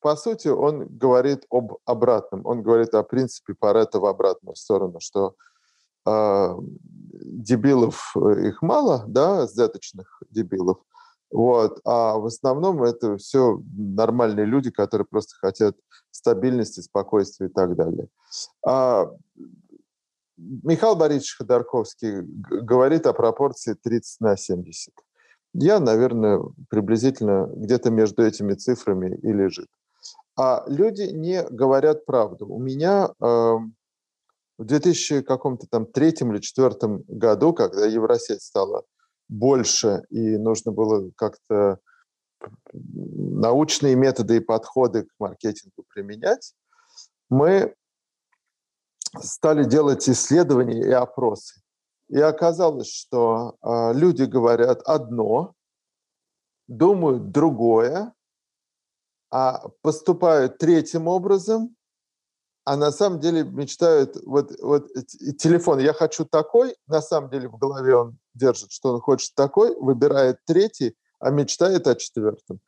по 0.00 0.16
сути 0.16 0.48
он 0.48 0.86
говорит 0.86 1.44
об 1.50 1.78
обратном. 1.84 2.44
Он 2.44 2.62
говорит 2.62 2.94
о 2.94 3.02
принципе 3.02 3.54
Паретта 3.54 4.00
в 4.00 4.06
обратную 4.06 4.56
сторону, 4.56 5.00
что 5.00 5.34
э, 6.06 6.54
дебилов 7.12 8.16
их 8.16 8.62
мало, 8.62 9.04
да, 9.06 9.46
сдаточных 9.46 10.22
дебилов, 10.30 10.78
вот, 11.30 11.80
а 11.84 12.18
в 12.18 12.26
основном 12.26 12.82
это 12.82 13.16
все 13.16 13.62
нормальные 13.76 14.46
люди, 14.46 14.70
которые 14.70 15.06
просто 15.06 15.36
хотят 15.36 15.76
стабильности, 16.10 16.80
спокойствия 16.80 17.46
и 17.46 17.50
так 17.50 17.76
далее. 17.76 18.08
А 18.66 19.10
Михаил 20.36 20.96
Борисович 20.96 21.36
Ходорковский 21.36 22.22
говорит 22.22 23.06
о 23.06 23.12
пропорции 23.12 23.74
30 23.74 24.20
на 24.20 24.36
70. 24.36 24.92
Я, 25.52 25.78
наверное, 25.78 26.42
приблизительно 26.68 27.48
где-то 27.54 27.90
между 27.90 28.24
этими 28.24 28.54
цифрами 28.54 29.16
и 29.22 29.32
лежит. 29.32 29.68
А 30.40 30.64
люди 30.66 31.02
не 31.02 31.42
говорят 31.42 32.06
правду. 32.06 32.46
У 32.46 32.58
меня 32.58 33.10
э, 33.20 33.24
в 34.56 34.64
2000 34.64 35.20
каком-то 35.20 35.66
там 35.66 35.84
третьем 35.84 36.32
или 36.32 36.40
четвертом 36.40 37.04
году, 37.08 37.52
когда 37.52 37.84
Евросеть 37.84 38.40
стала 38.40 38.84
больше 39.28 40.02
и 40.08 40.38
нужно 40.38 40.72
было 40.72 41.10
как-то 41.14 41.78
научные 42.72 43.96
методы 43.96 44.38
и 44.38 44.40
подходы 44.40 45.02
к 45.02 45.10
маркетингу 45.18 45.84
применять, 45.92 46.54
мы 47.28 47.74
стали 49.20 49.64
делать 49.64 50.08
исследования 50.08 50.80
и 50.80 50.90
опросы. 50.90 51.60
И 52.08 52.18
оказалось, 52.18 52.90
что 52.90 53.56
э, 53.60 53.92
люди 53.92 54.22
говорят 54.22 54.80
одно, 54.86 55.52
думают 56.66 57.30
другое, 57.30 58.14
а 59.30 59.68
поступают 59.82 60.58
третьим 60.58 61.06
образом, 61.06 61.76
а 62.64 62.76
на 62.76 62.92
самом 62.92 63.20
деле 63.20 63.44
мечтают, 63.44 64.16
вот, 64.24 64.52
вот 64.60 64.88
телефон, 65.38 65.78
я 65.78 65.92
хочу 65.92 66.24
такой, 66.24 66.76
на 66.86 67.00
самом 67.00 67.30
деле 67.30 67.48
в 67.48 67.56
голове 67.56 67.96
он 67.96 68.18
держит, 68.34 68.70
что 68.70 68.94
он 68.94 69.00
хочет 69.00 69.34
такой, 69.34 69.74
выбирает 69.76 70.38
третий, 70.46 70.94
а 71.18 71.30
мечтает 71.30 71.86
о 71.86 71.94
четвертом. 71.94 72.60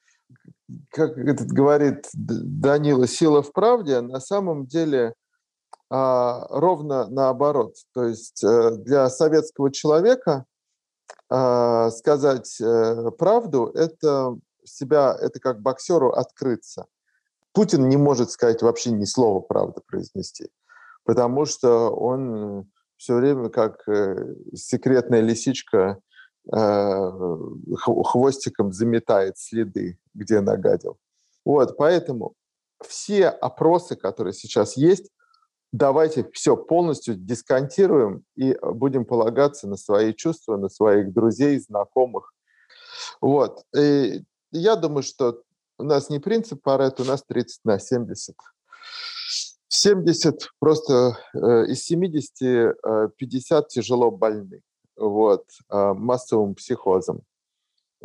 Как 0.90 1.18
этот 1.18 1.48
говорит 1.48 2.08
Данила, 2.14 3.06
сила 3.06 3.42
в 3.42 3.52
правде, 3.52 4.00
на 4.00 4.20
самом 4.20 4.66
деле 4.66 5.14
а, 5.90 6.46
ровно 6.48 7.06
наоборот. 7.08 7.74
То 7.92 8.04
есть 8.04 8.42
э, 8.42 8.76
для 8.76 9.10
советского 9.10 9.70
человека 9.70 10.46
а, 11.28 11.90
сказать 11.90 12.58
э, 12.62 13.10
правду– 13.18 13.66
это 13.74 14.38
себя, 14.64 15.16
это 15.20 15.40
как 15.40 15.60
боксеру 15.60 16.10
открыться. 16.10 16.86
Путин 17.52 17.88
не 17.88 17.96
может 17.96 18.30
сказать 18.30 18.62
вообще 18.62 18.90
ни 18.90 19.04
слова 19.04 19.40
правды 19.40 19.80
произнести, 19.86 20.48
потому 21.04 21.44
что 21.44 21.90
он 21.90 22.70
все 22.96 23.14
время 23.16 23.48
как 23.50 23.86
э, 23.88 24.34
секретная 24.54 25.20
лисичка 25.20 25.98
хвостиком 27.76 28.72
заметает 28.72 29.38
следы, 29.38 29.98
где 30.12 30.40
нагадил. 30.40 30.98
Вот, 31.44 31.76
поэтому 31.76 32.34
все 32.84 33.28
опросы, 33.28 33.96
которые 33.96 34.32
сейчас 34.32 34.76
есть, 34.76 35.10
давайте 35.72 36.28
все 36.32 36.56
полностью 36.56 37.14
дисконтируем 37.14 38.24
и 38.36 38.56
будем 38.60 39.04
полагаться 39.04 39.68
на 39.68 39.76
свои 39.76 40.12
чувства, 40.12 40.56
на 40.56 40.68
своих 40.68 41.12
друзей, 41.12 41.58
знакомых. 41.60 42.32
Вот. 43.20 43.64
И 43.76 44.22
я 44.58 44.76
думаю, 44.76 45.02
что 45.02 45.42
у 45.78 45.84
нас 45.84 46.10
не 46.10 46.18
принцип 46.18 46.62
Паретта, 46.62 47.02
у 47.02 47.06
нас 47.06 47.22
30 47.24 47.64
на 47.64 47.78
70. 47.78 48.36
70 49.68 50.50
просто 50.58 51.18
э, 51.34 51.66
из 51.66 51.84
70 51.84 52.42
э, 52.42 53.08
50 53.16 53.68
тяжело 53.68 54.10
больны 54.10 54.60
вот, 54.96 55.44
э, 55.70 55.92
массовым 55.94 56.54
психозом. 56.54 57.22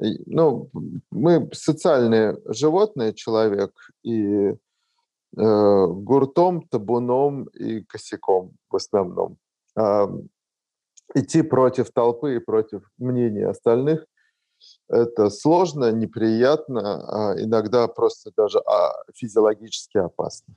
И, 0.01 0.21
ну, 0.25 0.69
мы 1.11 1.49
социальные 1.53 2.37
животные, 2.45 3.13
человек, 3.13 3.71
и 4.03 4.55
Э, 5.35 5.85
гуртом, 5.87 6.61
табуном 6.67 7.43
и 7.53 7.81
косяком 7.81 8.53
в 8.69 8.75
основном. 8.75 9.37
Идти 11.13 11.43
против 11.43 11.91
толпы 11.91 12.37
и 12.37 12.39
против 12.39 12.89
мнений 12.97 13.43
остальных– 13.43 14.05
это 14.89 15.29
сложно, 15.29 15.91
неприятно, 15.91 17.31
а 17.31 17.41
иногда 17.41 17.87
просто 17.87 18.31
даже 18.35 18.59
а, 18.59 18.93
физиологически 19.13 19.97
опасно. 19.97 20.55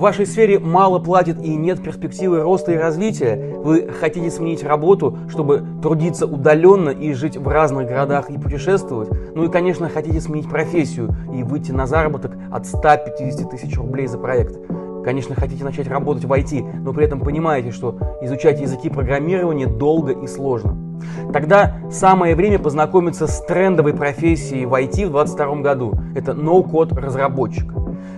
в 0.00 0.02
вашей 0.02 0.24
сфере 0.24 0.58
мало 0.58 0.98
платят 0.98 1.42
и 1.42 1.54
нет 1.54 1.82
перспективы 1.82 2.40
роста 2.40 2.72
и 2.72 2.76
развития, 2.76 3.54
вы 3.58 3.86
хотите 3.86 4.30
сменить 4.30 4.64
работу, 4.64 5.18
чтобы 5.28 5.62
трудиться 5.82 6.26
удаленно 6.26 6.88
и 6.88 7.12
жить 7.12 7.36
в 7.36 7.46
разных 7.46 7.86
городах 7.86 8.30
и 8.30 8.38
путешествовать, 8.38 9.10
ну 9.34 9.44
и, 9.44 9.50
конечно, 9.50 9.90
хотите 9.90 10.18
сменить 10.22 10.48
профессию 10.48 11.14
и 11.34 11.42
выйти 11.42 11.72
на 11.72 11.86
заработок 11.86 12.32
от 12.50 12.66
150 12.66 13.50
тысяч 13.50 13.76
рублей 13.76 14.06
за 14.06 14.16
проект. 14.16 14.56
Конечно, 15.04 15.34
хотите 15.34 15.64
начать 15.64 15.88
работать 15.88 16.24
в 16.24 16.32
IT, 16.32 16.80
но 16.80 16.92
при 16.92 17.04
этом 17.04 17.20
понимаете, 17.20 17.70
что 17.70 17.96
изучать 18.22 18.60
языки 18.60 18.90
программирования 18.90 19.66
долго 19.66 20.12
и 20.12 20.26
сложно. 20.26 20.76
Тогда 21.32 21.76
самое 21.90 22.34
время 22.34 22.58
познакомиться 22.58 23.26
с 23.26 23.44
трендовой 23.46 23.94
профессией 23.94 24.66
в 24.66 24.74
IT 24.74 25.06
в 25.06 25.12
2022 25.12 25.56
году. 25.56 25.94
Это 26.14 26.34
ноу-код 26.34 26.92
разработчик. 26.92 27.72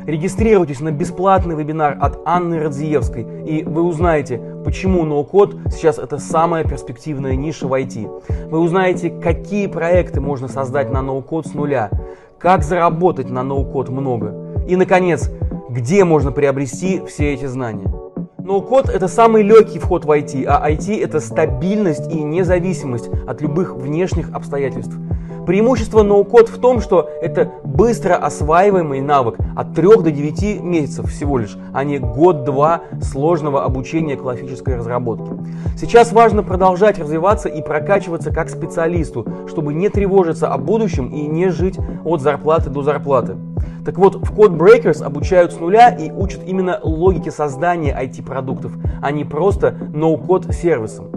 Регистрируйтесь 0.06 0.80
на 0.80 0.90
бесплатный 0.90 1.54
вебинар 1.54 1.96
от 2.00 2.20
Анны 2.24 2.60
Радзиевской, 2.60 3.24
и 3.46 3.62
вы 3.62 3.82
узнаете, 3.82 4.40
почему 4.64 5.04
ноу-код 5.04 5.56
сейчас 5.70 5.98
это 5.98 6.18
самая 6.18 6.64
перспективная 6.64 7.36
ниша 7.36 7.68
в 7.68 7.72
IT. 7.72 8.48
Вы 8.50 8.58
узнаете, 8.58 9.10
какие 9.10 9.68
проекты 9.68 10.20
можно 10.20 10.48
создать 10.48 10.90
на 10.90 11.02
ноу-код 11.02 11.46
с 11.46 11.54
нуля, 11.54 11.90
как 12.38 12.64
заработать 12.64 13.30
на 13.30 13.44
ноу-код 13.44 13.90
много. 13.90 14.34
И, 14.66 14.74
наконец, 14.74 15.30
где 15.73 16.05
можно 16.05 16.33
приобрести 16.33 17.02
все 17.07 17.33
эти 17.33 17.47
знания. 17.47 17.91
Ноу-код– 18.38 18.88
это 18.95 19.09
самый 19.09 19.43
легкий 19.43 19.79
вход 19.79 20.05
в 20.05 20.11
IT, 20.11 20.45
а 20.47 20.71
IT– 20.71 21.02
это 21.02 21.21
стабильность 21.21 22.12
и 22.12 22.23
независимость 22.23 23.09
от 23.26 23.41
любых 23.41 23.75
внешних 23.76 24.33
обстоятельств– 24.33 24.95
Преимущество 25.47 26.05
ноу-код 26.05 26.49
в 26.49 26.61
том, 26.61 26.81
что 26.81 27.11
это 27.21 27.50
быстро 27.64 28.14
осваиваемый 28.14 29.00
навык 29.00 29.38
от 29.57 29.75
3 29.75 30.02
до 30.02 30.11
9 30.12 30.62
месяцев 30.62 31.11
всего 31.11 31.38
лишь, 31.38 31.57
а 31.73 31.83
не 31.83 31.99
год-два 31.99 32.83
сложного 33.00 33.64
обучения 33.64 34.17
классической 34.17 34.76
разработки. 34.76 35.33
Сейчас 35.76 36.12
важно 36.12 36.45
продолжать 36.45 36.99
развиваться 36.99 37.49
и 37.49 37.61
прокачиваться 37.61 38.33
как 38.33 38.50
специалисту, 38.50 39.26
чтобы 39.49 39.75
не 39.75 39.88
тревожиться 39.88 40.47
о 40.47 40.59
будущем 40.59 41.09
и 41.09 41.23
не 41.23 41.49
жить 41.49 41.79
от 42.05 42.21
зарплаты 42.21 42.71
до 42.71 42.83
зарплаты. 42.83 43.37
Так 43.85 43.99
вот, 43.99 44.16
в 44.16 44.33
Code 44.35 44.57
Breakers 44.57 45.02
обучают 45.02 45.52
с 45.52 45.59
нуля 45.59 45.88
и 45.90 46.11
учат 46.11 46.42
именно 46.47 46.78
логике 46.83 47.31
создания 47.31 47.97
IT-продуктов, 48.00 48.73
а 49.00 49.11
не 49.11 49.25
просто 49.25 49.75
ноу-код 49.92 50.52
сервисом. 50.54 51.11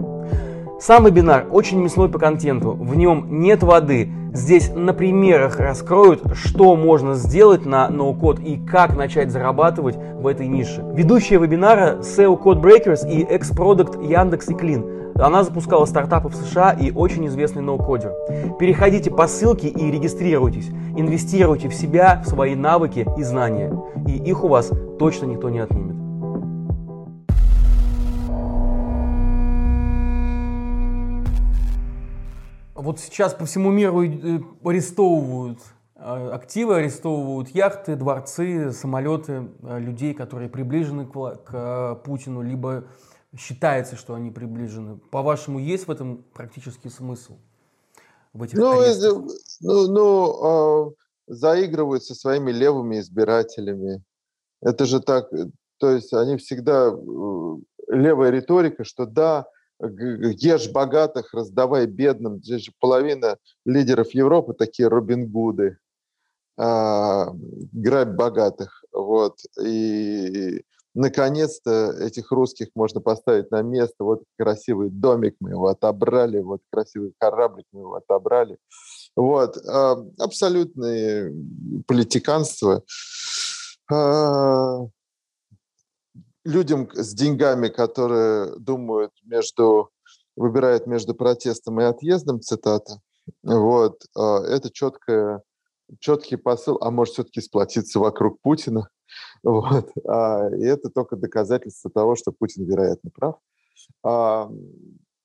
Сам 0.78 1.06
вебинар 1.06 1.46
очень 1.50 1.80
мясной 1.82 2.10
по 2.10 2.18
контенту, 2.18 2.72
в 2.72 2.94
нем 2.96 3.40
нет 3.40 3.62
воды. 3.62 4.10
Здесь 4.34 4.70
на 4.74 4.92
примерах 4.92 5.58
раскроют, 5.58 6.22
что 6.34 6.76
можно 6.76 7.14
сделать 7.14 7.64
на 7.64 7.88
ноу-код 7.88 8.40
и 8.40 8.58
как 8.58 8.94
начать 8.94 9.30
зарабатывать 9.30 9.96
в 9.96 10.26
этой 10.26 10.46
нише. 10.46 10.84
Ведущая 10.92 11.38
вебинара 11.38 12.00
SEO 12.00 12.38
Code 12.38 12.60
Breakers 12.60 13.10
и 13.10 13.22
экс-продукт 13.22 13.98
Яндекс 14.02 14.50
и 14.50 14.54
Клин. 14.54 14.84
Она 15.18 15.44
запускала 15.44 15.84
стартапы 15.86 16.28
в 16.28 16.34
США 16.34 16.72
и 16.72 16.90
очень 16.92 17.26
известный 17.26 17.62
ноу-кодер. 17.62 18.12
Переходите 18.58 19.10
по 19.10 19.26
ссылке 19.26 19.68
и 19.68 19.90
регистрируйтесь. 19.90 20.68
Инвестируйте 20.96 21.68
в 21.68 21.74
себя, 21.74 22.22
в 22.24 22.28
свои 22.28 22.54
навыки 22.54 23.06
и 23.16 23.22
знания. 23.22 23.72
И 24.06 24.16
их 24.16 24.44
у 24.44 24.48
вас 24.48 24.70
точно 24.98 25.26
никто 25.26 25.48
не 25.48 25.60
отнимет. 25.60 25.96
вот 32.86 33.00
сейчас 33.00 33.34
по 33.34 33.44
всему 33.46 33.70
миру 33.72 34.04
э, 34.04 34.40
арестовывают 34.64 35.58
э, 35.96 36.30
активы, 36.32 36.76
арестовывают 36.76 37.48
яхты, 37.48 37.96
дворцы, 37.96 38.70
самолеты 38.70 39.48
людей, 39.62 40.14
которые 40.14 40.48
приближены 40.48 41.04
к 41.04 42.00
Путину, 42.04 42.42
либо 42.42 42.84
считается, 43.36 43.96
что 43.96 44.14
они 44.14 44.30
приближены. 44.30 44.98
По-вашему, 45.10 45.58
есть 45.58 45.86
в 45.86 45.90
этом 45.90 46.24
практический 46.34 46.90
смысл? 46.90 47.38
В 48.32 48.42
этих 48.42 48.58
ну, 48.58 48.74
ну, 49.60 49.88
ну, 49.88 50.94
заигрывают 51.26 52.04
со 52.04 52.14
своими 52.14 52.50
левыми 52.50 53.00
избирателями. 53.00 54.02
Это 54.60 54.84
же 54.84 55.00
так, 55.00 55.30
то 55.78 55.90
есть 55.90 56.12
они 56.12 56.36
всегда, 56.36 56.94
левая 57.88 58.30
риторика, 58.30 58.84
что 58.84 59.06
да, 59.06 59.46
ешь 59.80 60.70
богатых, 60.70 61.34
раздавай 61.34 61.86
бедным. 61.86 62.42
Здесь 62.42 62.64
же 62.64 62.72
половина 62.78 63.36
лидеров 63.64 64.12
Европы 64.12 64.54
такие 64.54 64.88
Робин 64.88 65.30
Гуды. 65.30 65.78
А, 66.58 67.32
грабь 67.72 68.16
богатых. 68.16 68.82
Вот. 68.92 69.38
И 69.62 70.62
наконец-то 70.96 71.92
этих 72.00 72.32
русских 72.32 72.68
можно 72.74 73.00
поставить 73.00 73.50
на 73.50 73.62
место. 73.62 74.02
Вот 74.02 74.22
красивый 74.38 74.88
домик 74.88 75.36
мы 75.40 75.50
его 75.50 75.68
отобрали, 75.68 76.40
вот 76.40 76.62
красивый 76.72 77.12
кораблик 77.18 77.66
мы 77.72 77.80
его 77.80 77.94
отобрали. 77.94 78.58
Вот. 79.14 79.56
А, 79.68 79.96
абсолютное 80.18 81.32
политиканство. 81.86 82.82
А, 83.92 84.86
людям 86.44 86.88
с 86.94 87.14
деньгами, 87.14 87.68
которые 87.68 88.56
думают 88.58 89.12
между, 89.22 89.90
выбирают 90.34 90.86
между 90.86 91.14
протестом 91.14 91.80
и 91.80 91.84
отъездом, 91.84 92.40
цитата, 92.40 93.00
вот, 93.42 94.02
а, 94.16 94.42
это 94.44 94.70
четкое, 94.70 95.42
четкий 95.98 96.36
посыл, 96.36 96.78
а 96.80 96.90
может 96.90 97.14
все-таки 97.14 97.42
сплотиться 97.42 98.00
вокруг 98.00 98.40
Путина, 98.40 98.88
вот, 99.42 99.90
а, 100.06 100.48
и 100.56 100.64
это 100.64 100.90
только 100.90 101.16
доказательство 101.16 101.90
того, 101.90 102.16
что 102.16 102.32
Путин, 102.32 102.64
вероятно, 102.64 103.10
прав. 103.14 103.36
А, 104.04 104.50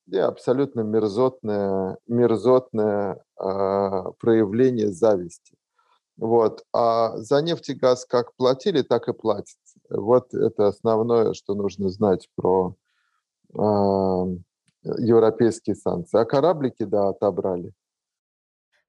и 0.07 0.17
абсолютно 0.17 0.81
мерзотное, 0.81 1.97
мерзотное 2.07 3.23
проявление 3.35 4.91
зависти. 4.91 5.55
Вот. 6.17 6.63
А 6.73 7.17
за 7.17 7.41
нефть 7.41 7.69
и 7.69 7.73
газ 7.73 8.05
как 8.05 8.35
платили, 8.35 8.83
так 8.83 9.07
и 9.07 9.13
платят. 9.13 9.57
Вот 9.89 10.33
это 10.33 10.67
основное, 10.67 11.33
что 11.33 11.55
нужно 11.55 11.89
знать 11.89 12.29
про 12.35 12.75
э, 13.53 13.59
европейские 14.99 15.75
санкции. 15.75 16.19
А 16.19 16.25
кораблики, 16.25 16.83
да, 16.83 17.09
отобрали. 17.09 17.73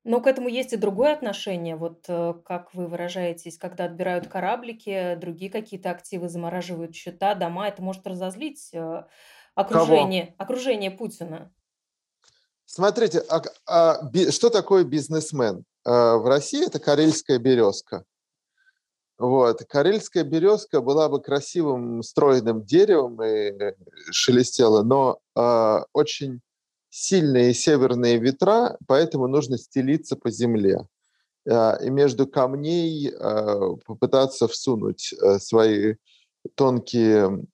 Но 0.04 0.21
к 0.21 0.26
этому 0.26 0.49
есть 0.49 0.73
и 0.73 0.76
другое 0.76 1.12
отношение. 1.12 1.76
Вот 1.76 2.04
э, 2.09 2.35
как 2.44 2.75
вы 2.75 2.88
выражаетесь, 2.88 3.56
когда 3.56 3.85
отбирают 3.85 4.26
кораблики, 4.26 5.14
другие 5.14 5.50
какие-то 5.50 5.90
активы 5.90 6.28
замораживают 6.28 6.94
счета, 6.94 7.35
дома, 7.35 7.68
это 7.68 7.82
может 7.82 8.04
разозлить 8.06 8.71
э, 8.73 9.04
окружение, 9.54 10.35
окружение 10.38 10.90
Путина. 10.90 11.52
Смотрите, 12.66 13.23
а, 13.28 13.42
а, 13.66 14.02
би, 14.11 14.30
что 14.30 14.50
такое 14.50 14.82
бизнесмен? 14.82 15.64
А, 15.85 16.16
в 16.16 16.26
России 16.26 16.66
это 16.66 16.80
карельская 16.80 17.38
березка. 17.38 18.04
Вот. 19.18 19.62
Карельская 19.68 20.25
березка 20.25 20.80
была 20.80 21.09
бы 21.09 21.23
красивым 21.23 22.02
стройным 22.02 22.64
деревом 22.64 23.23
и 23.23 23.52
шелестела, 24.11 24.82
но 24.82 25.21
э, 25.37 25.85
очень 25.92 26.40
сильные 26.93 27.55
северные 27.55 28.19
ветра, 28.19 28.77
поэтому 28.87 29.27
нужно 29.27 29.57
стелиться 29.57 30.15
по 30.15 30.31
земле. 30.31 30.87
Э, 31.47 31.83
и 31.83 31.89
между 31.89 32.27
камней 32.27 33.09
э, 33.09 33.77
попытаться 33.87 34.47
всунуть 34.47 35.15
э, 35.15 35.39
свои 35.39 35.95
тонкие, 36.55 37.47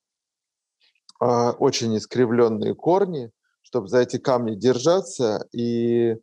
э, 1.21 1.51
очень 1.59 1.97
искривленные 1.97 2.75
корни, 2.75 3.31
чтобы 3.63 3.87
за 3.87 4.01
эти 4.01 4.19
камни 4.19 4.55
держаться 4.57 5.49
и 5.53 6.17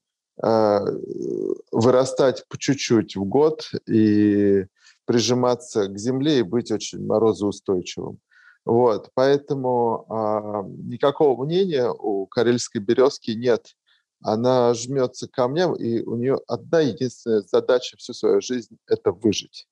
вырастать 1.71 2.45
по 2.49 2.58
чуть-чуть 2.58 3.15
в 3.15 3.23
год 3.23 3.71
и 3.88 4.65
прижиматься 5.06 5.88
к 5.88 5.97
земле 5.97 6.39
и 6.39 6.43
быть 6.43 6.71
очень 6.71 7.06
морозоустойчивым. 7.06 8.19
Вот, 8.65 9.12
поэтому 9.13 10.06
а, 10.10 10.63
никакого 10.63 11.45
мнения 11.45 11.88
у 11.88 12.25
карельской 12.25 12.82
березки 12.82 13.32
нет. 13.32 13.75
Она 14.23 14.73
жмется 14.73 15.28
к 15.28 15.32
камням, 15.32 15.75
и 15.75 16.01
у 16.01 16.15
нее 16.15 16.39
одна 16.47 16.80
единственная 16.80 17.41
задача 17.41 17.95
всю 17.97 18.13
свою 18.13 18.41
жизнь– 18.41 18.78
это 18.88 19.12
выжить. 19.12 19.67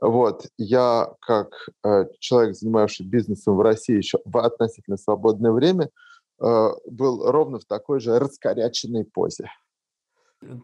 Вот, 0.00 0.46
я 0.58 1.12
как 1.20 1.68
э, 1.84 2.06
человек, 2.18 2.56
занимающий 2.56 3.04
бизнесом 3.04 3.56
в 3.56 3.60
России 3.60 3.96
еще 3.96 4.18
в 4.24 4.38
относительно 4.38 4.96
свободное 4.96 5.52
время, 5.52 5.90
э, 6.40 6.68
был 6.86 7.30
ровно 7.30 7.58
в 7.58 7.64
такой 7.64 8.00
же 8.00 8.18
раскоряченной 8.18 9.04
позе. 9.04 9.50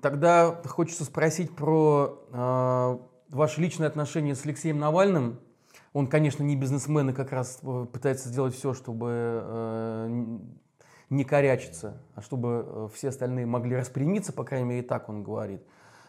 Тогда 0.02 0.62
хочется 0.66 1.04
спросить 1.04 1.54
про 1.54 2.26
э, 2.32 2.98
ваши 3.28 3.60
личные 3.60 3.88
отношения 3.88 4.34
с 4.34 4.44
Алексеем 4.44 4.78
Навальным. 4.78 5.40
Он, 5.94 6.08
конечно, 6.08 6.42
не 6.42 6.56
бизнесмен 6.56 7.10
и 7.10 7.12
как 7.12 7.30
раз 7.30 7.60
э, 7.62 7.86
пытается 7.90 8.28
сделать 8.28 8.52
все, 8.52 8.74
чтобы 8.74 9.10
э, 9.12 10.24
не 11.08 11.22
корячиться, 11.22 12.02
а 12.16 12.20
чтобы 12.20 12.66
э, 12.66 12.88
все 12.92 13.10
остальные 13.10 13.46
могли 13.46 13.76
распрямиться, 13.76 14.32
по 14.32 14.42
крайней 14.42 14.66
мере, 14.66 14.82
так 14.82 15.08
он 15.08 15.22
говорит. 15.22 15.62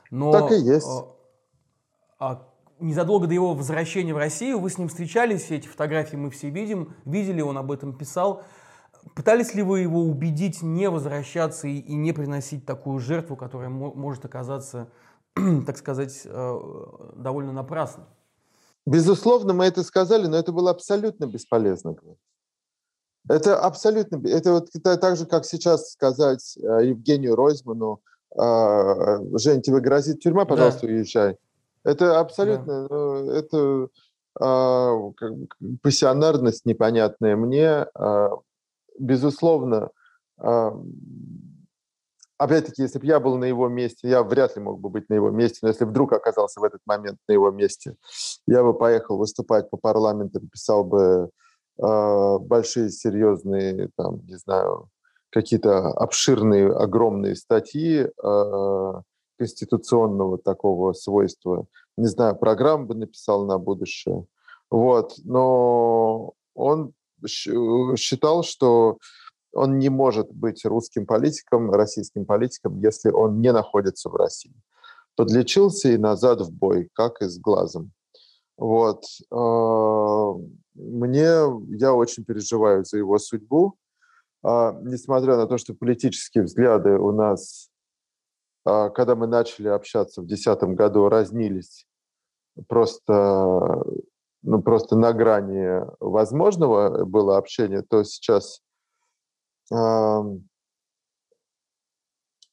Но, 0.09 0.31
так 0.31 0.51
и 0.51 0.55
есть. 0.55 0.89
А 2.17 2.49
незадолго 2.79 3.27
до 3.27 3.35
его 3.35 3.53
возвращения 3.53 4.11
в 4.11 4.17
Россию 4.17 4.59
вы 4.59 4.71
с 4.71 4.79
ним 4.79 4.87
встречались, 4.87 5.43
все 5.43 5.57
эти 5.57 5.67
фотографии 5.67 6.15
мы 6.15 6.31
все 6.31 6.49
видим, 6.49 6.95
видели, 7.05 7.41
он 7.41 7.55
об 7.55 7.71
этом 7.71 7.95
писал. 7.95 8.41
Пытались 9.13 9.53
ли 9.53 9.61
вы 9.61 9.81
его 9.81 10.01
убедить 10.01 10.63
не 10.63 10.89
возвращаться 10.89 11.67
и, 11.67 11.77
и 11.77 11.93
не 11.93 12.11
приносить 12.11 12.65
такую 12.65 12.97
жертву, 12.97 13.35
которая 13.35 13.69
может 13.69 14.25
оказаться 14.25 14.89
так 15.67 15.77
сказать, 15.77 16.25
довольно 16.25 17.51
напрасно. 17.51 18.07
Безусловно, 18.85 19.53
мы 19.53 19.65
это 19.65 19.83
сказали, 19.83 20.27
но 20.27 20.37
это 20.37 20.51
было 20.51 20.71
абсолютно 20.71 21.25
бесполезно. 21.25 21.95
Это 23.27 23.59
абсолютно... 23.59 24.21
Это 24.27 24.53
вот 24.53 24.69
это 24.73 24.97
так 24.97 25.17
же, 25.17 25.25
как 25.25 25.45
сейчас 25.45 25.91
сказать 25.91 26.57
э, 26.57 26.85
Евгению 26.85 27.35
Ройзману, 27.35 28.01
«А, 28.37 29.19
Жень, 29.37 29.61
тебе 29.61 29.79
грозит 29.79 30.19
тюрьма, 30.19 30.45
пожалуйста, 30.45 30.81
да. 30.81 30.93
уезжай. 30.93 31.37
Это 31.83 32.19
абсолютно... 32.19 32.87
Да. 32.87 32.95
Ну, 32.95 33.29
это 33.31 33.87
а, 34.39 35.11
как, 35.15 35.33
пассионарность 35.81 36.65
непонятная 36.65 37.35
мне. 37.35 37.87
А, 37.95 38.31
безусловно, 38.99 39.89
опять-таки, 42.37 42.81
если 42.81 42.99
бы 42.99 43.05
я 43.05 43.19
был 43.19 43.37
на 43.37 43.45
его 43.45 43.67
месте, 43.69 44.09
я 44.09 44.23
вряд 44.23 44.55
ли 44.55 44.61
мог 44.61 44.79
бы 44.79 44.89
быть 44.89 45.09
на 45.09 45.13
его 45.13 45.29
месте, 45.29 45.59
но 45.61 45.69
если 45.69 45.85
вдруг 45.85 46.13
оказался 46.13 46.59
в 46.59 46.63
этот 46.63 46.81
момент 46.85 47.17
на 47.27 47.33
его 47.33 47.51
месте, 47.51 47.95
я 48.47 48.63
бы 48.63 48.73
поехал 48.73 49.17
выступать 49.17 49.69
по 49.69 49.77
парламенту, 49.77 50.41
писал 50.47 50.83
бы 50.83 51.29
э, 51.77 52.37
большие, 52.39 52.89
серьезные, 52.89 53.89
там, 53.95 54.25
не 54.25 54.35
знаю, 54.35 54.89
какие-то 55.29 55.89
обширные, 55.89 56.71
огромные 56.71 57.35
статьи 57.35 58.07
э, 58.07 58.93
конституционного 59.37 60.37
такого 60.37 60.93
свойства. 60.93 61.65
Не 61.97 62.07
знаю, 62.07 62.35
программу 62.35 62.85
бы 62.87 62.95
написал 62.95 63.45
на 63.45 63.57
будущее. 63.57 64.25
Вот. 64.69 65.15
Но 65.23 66.33
он 66.53 66.93
считал, 67.27 68.43
что 68.43 68.97
он 69.55 69.79
не 69.79 69.89
может 69.89 70.31
быть 70.31 70.65
русским 70.65 71.05
политиком, 71.05 71.71
российским 71.71 72.25
политиком, 72.25 72.79
если 72.81 73.09
он 73.09 73.39
не 73.39 73.51
находится 73.51 74.09
в 74.09 74.15
России. 74.15 74.53
Подлечился 75.15 75.89
и 75.89 75.97
назад 75.97 76.41
в 76.41 76.51
бой, 76.51 76.89
как 76.93 77.21
и 77.21 77.25
с 77.25 77.39
глазом. 77.39 77.93
Вот. 78.57 79.03
А, 79.31 80.33
мне, 80.73 81.29
я 81.77 81.93
очень 81.93 82.25
переживаю 82.25 82.83
за 82.83 82.97
его 82.97 83.17
судьбу, 83.17 83.77
а, 84.43 84.77
несмотря 84.81 85.37
на 85.37 85.47
то, 85.47 85.57
что 85.57 85.73
политические 85.73 86.43
взгляды 86.43 86.99
у 86.99 87.13
нас, 87.13 87.69
а, 88.65 88.89
когда 88.89 89.15
мы 89.15 89.25
начали 89.25 89.69
общаться 89.69 90.21
в 90.21 90.27
2010 90.27 90.75
году, 90.75 91.07
разнились 91.07 91.87
просто, 92.67 93.81
ну, 94.43 94.61
просто 94.61 94.97
на 94.97 95.13
грани 95.13 95.85
возможного 96.01 97.05
было 97.05 97.37
общение, 97.37 97.81
то 97.81 98.03
сейчас 98.03 98.61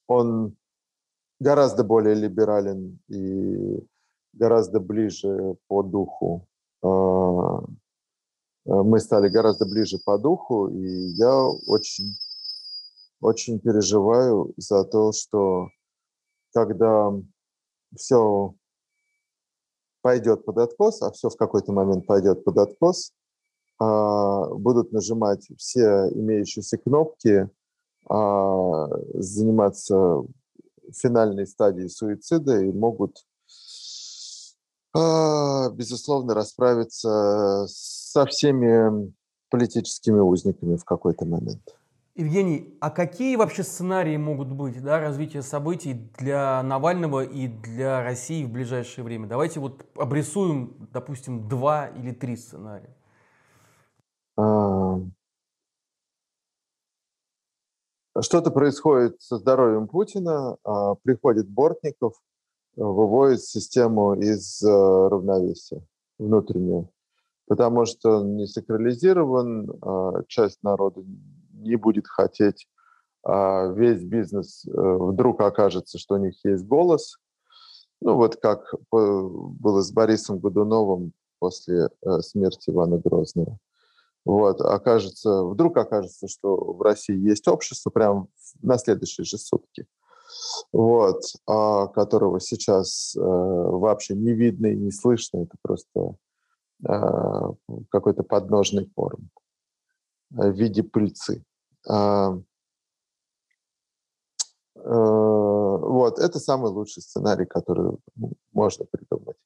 он 0.06 0.56
гораздо 1.40 1.84
более 1.84 2.14
либерален 2.14 3.00
и 3.08 3.86
гораздо 4.32 4.80
ближе 4.80 5.56
по 5.66 5.82
духу. 5.82 6.46
А, 6.82 7.62
мы 8.64 9.00
стали 9.00 9.28
гораздо 9.28 9.66
ближе 9.66 9.98
по 10.04 10.18
духу, 10.18 10.68
и 10.68 10.86
я 11.14 11.44
очень 11.66 12.16
очень 13.20 13.60
переживаю 13.60 14.52
за 14.56 14.84
то, 14.84 15.12
что 15.12 15.68
когда 16.52 17.12
все 17.96 18.54
пойдет 20.02 20.44
под 20.44 20.58
откос, 20.58 21.00
а 21.02 21.12
все 21.12 21.30
в 21.30 21.36
какой-то 21.36 21.72
момент 21.72 22.06
пойдет 22.06 22.44
под 22.44 22.58
откос, 22.58 23.12
будут 23.78 24.92
нажимать 24.92 25.48
все 25.56 26.08
имеющиеся 26.12 26.78
кнопки, 26.78 27.50
а, 28.08 28.88
заниматься 29.14 30.22
финальной 30.94 31.46
стадией 31.46 31.88
суицида 31.88 32.60
и 32.60 32.72
могут, 32.72 33.24
а, 34.94 35.70
безусловно, 35.70 36.34
расправиться 36.34 37.64
со 37.68 38.26
всеми 38.26 39.12
политическими 39.50 40.20
узниками 40.20 40.76
в 40.76 40.84
какой-то 40.84 41.24
момент. 41.24 41.62
Евгений, 42.14 42.76
а 42.80 42.90
какие 42.90 43.36
вообще 43.36 43.62
сценарии 43.62 44.18
могут 44.18 44.48
быть 44.48 44.82
да, 44.82 45.00
развития 45.00 45.40
событий 45.40 45.94
для 46.18 46.62
Навального 46.62 47.24
и 47.24 47.48
для 47.48 48.02
России 48.02 48.44
в 48.44 48.50
ближайшее 48.50 49.04
время? 49.04 49.26
Давайте 49.28 49.60
вот 49.60 49.86
обрисуем, 49.96 50.88
допустим, 50.92 51.48
два 51.48 51.86
или 51.86 52.10
три 52.10 52.36
сценария. 52.36 52.94
А, 54.36 54.98
что-то 58.20 58.50
происходит 58.50 59.20
со 59.20 59.38
здоровьем 59.38 59.88
Путина, 59.88 60.56
а, 60.64 60.94
приходит 60.96 61.48
Бортников, 61.48 62.14
выводит 62.76 63.42
систему 63.42 64.14
из 64.14 64.62
э, 64.62 64.68
равновесия 64.68 65.86
внутреннего, 66.18 66.88
потому 67.46 67.84
что 67.84 68.20
он 68.20 68.36
не 68.36 68.46
сакрализирован, 68.46 69.70
а, 69.82 70.22
часть 70.26 70.62
народа 70.62 71.02
не 71.52 71.76
будет 71.76 72.06
хотеть, 72.06 72.66
весь 73.24 74.02
бизнес 74.02 74.66
э, 74.66 74.70
вдруг 74.72 75.40
окажется, 75.42 75.96
что 75.98 76.16
у 76.16 76.18
них 76.18 76.34
есть 76.44 76.64
голос. 76.66 77.18
Ну 78.00 78.16
вот 78.16 78.34
как 78.36 78.74
было 78.90 79.80
с 79.80 79.92
Борисом 79.92 80.40
Годуновым 80.40 81.12
после 81.38 81.88
э, 82.04 82.20
смерти 82.20 82.70
Ивана 82.70 82.98
Грозного. 82.98 83.58
Вот, 84.24 84.60
окажется, 84.60 85.44
вдруг 85.44 85.76
окажется, 85.76 86.28
что 86.28 86.54
в 86.56 86.80
России 86.80 87.16
есть 87.16 87.48
общество 87.48 87.90
прямо 87.90 88.28
на 88.60 88.78
следующие 88.78 89.24
же 89.24 89.36
сутки, 89.36 89.86
вот, 90.72 91.22
а 91.46 91.88
которого 91.88 92.38
сейчас 92.40 93.16
э, 93.16 93.20
вообще 93.20 94.14
не 94.14 94.32
видно 94.32 94.68
и 94.68 94.76
не 94.76 94.92
слышно, 94.92 95.42
это 95.42 95.56
просто 95.60 96.14
э, 96.88 97.84
какой-то 97.90 98.22
подножный 98.22 98.90
форм 98.94 99.28
э, 100.38 100.50
в 100.50 100.54
виде 100.54 100.84
пыльцы. 100.84 101.44
А, 101.88 102.38
э, 104.76 104.80
вот, 104.84 106.20
это 106.20 106.38
самый 106.38 106.70
лучший 106.70 107.02
сценарий, 107.02 107.46
который 107.46 107.98
можно 108.52 108.84
придумать. 108.84 109.36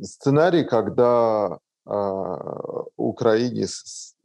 Сценарий, 0.00 0.64
когда 0.64 1.58
а, 1.84 2.84
Украине 2.96 3.66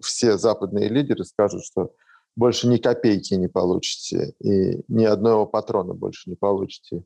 все 0.01 0.38
западные 0.38 0.89
лидеры 0.89 1.23
скажут, 1.25 1.63
что 1.63 1.91
больше 2.36 2.67
ни 2.67 2.77
копейки 2.77 3.34
не 3.34 3.47
получите 3.47 4.34
и 4.39 4.84
ни 4.88 5.03
одного 5.03 5.45
патрона 5.45 5.93
больше 5.93 6.29
не 6.29 6.36
получите. 6.36 7.03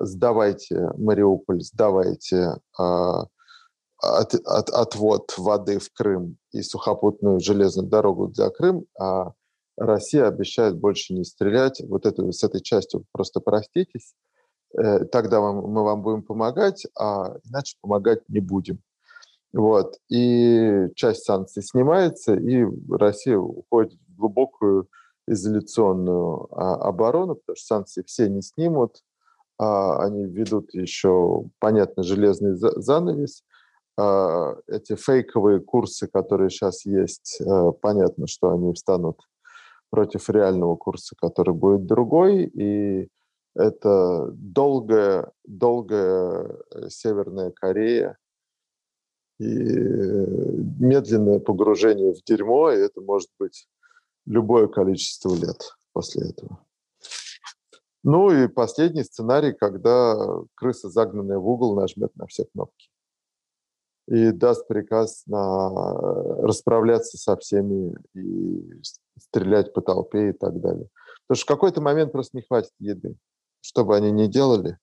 Сдавайте 0.00 0.90
Мариуполь, 0.96 1.62
сдавайте 1.62 2.60
от, 2.76 4.34
от, 4.34 4.70
отвод 4.70 5.34
воды 5.36 5.78
в 5.78 5.90
Крым 5.92 6.36
и 6.52 6.62
сухопутную 6.62 7.40
железную 7.40 7.88
дорогу 7.88 8.28
для 8.28 8.50
Крым, 8.50 8.84
а 8.98 9.32
Россия 9.76 10.28
обещает 10.28 10.76
больше 10.76 11.14
не 11.14 11.24
стрелять. 11.24 11.82
Вот 11.88 12.06
это, 12.06 12.30
с 12.30 12.44
этой 12.44 12.60
частью 12.60 13.04
просто 13.12 13.40
проститесь, 13.40 14.14
э, 14.14 14.33
тогда 15.12 15.40
вам, 15.40 15.70
мы 15.70 15.82
вам 15.84 16.02
будем 16.02 16.22
помогать, 16.22 16.86
а 16.98 17.36
иначе 17.44 17.76
помогать 17.80 18.28
не 18.28 18.40
будем. 18.40 18.80
Вот. 19.52 19.98
И 20.08 20.88
часть 20.96 21.24
санкций 21.24 21.62
снимается, 21.62 22.34
и 22.34 22.64
Россия 22.90 23.38
уходит 23.38 23.94
в 23.94 24.16
глубокую 24.16 24.88
изоляционную 25.26 26.48
а, 26.50 26.74
оборону, 26.88 27.36
потому 27.36 27.56
что 27.56 27.66
санкции 27.66 28.02
все 28.06 28.28
не 28.28 28.42
снимут, 28.42 29.02
а 29.58 30.04
они 30.04 30.24
введут 30.24 30.74
еще, 30.74 31.44
понятно, 31.60 32.02
железный 32.02 32.54
занавес– 32.56 33.42
а, 33.96 34.56
эти 34.66 34.96
фейковые 34.96 35.60
курсы, 35.60 36.08
которые 36.08 36.50
сейчас 36.50 36.84
есть, 36.84 37.40
э, 37.40 37.72
понятно, 37.80 38.26
что 38.26 38.50
они 38.50 38.72
встанут 38.72 39.20
против 39.90 40.28
реального 40.30 40.74
курса, 40.74 41.14
который 41.20 41.54
будет 41.54 41.86
другой, 41.86 42.44
и 42.44 43.08
это 43.54 44.30
долгая, 44.32 45.32
долгая 45.44 46.56
э, 46.72 46.88
Северная 46.90 47.50
Корея 47.50 48.18
и 49.38 49.46
медленное 49.46 51.40
погружение 51.40 52.14
в 52.14 52.22
дерьмо, 52.24 52.70
и 52.70 52.78
это 52.78 53.00
может 53.00 53.30
быть 53.38 53.68
любое 54.26 54.68
количество 54.68 55.34
лет 55.34 55.76
после 55.92 56.30
этого. 56.30 56.64
Ну 58.02 58.30
и 58.30 58.48
последний 58.48 59.02
сценарий, 59.02 59.52
когда 59.52 60.16
крыса, 60.54 60.90
загнанная 60.90 61.38
в 61.38 61.48
угол, 61.48 61.74
нажмет 61.74 62.14
на 62.16 62.26
все 62.26 62.44
кнопки 62.44 62.88
и 64.06 64.32
даст 64.32 64.66
приказ 64.68 65.24
на 65.26 65.70
э, 65.70 66.42
расправляться 66.46 67.16
со 67.16 67.36
всеми 67.36 67.96
и 68.14 68.82
стрелять 69.18 69.72
по 69.72 69.80
толпе 69.80 70.30
и 70.30 70.32
так 70.32 70.60
далее. 70.60 70.88
Потому 71.26 71.36
что 71.36 71.44
в 71.44 71.48
какой-то 71.48 71.80
момент 71.80 72.12
просто 72.12 72.36
не 72.36 72.42
хватит 72.42 72.72
еды. 72.78 73.16
Что 73.64 73.82
бы 73.82 73.96
они 73.96 74.10
ни 74.10 74.26
делали, 74.26 74.76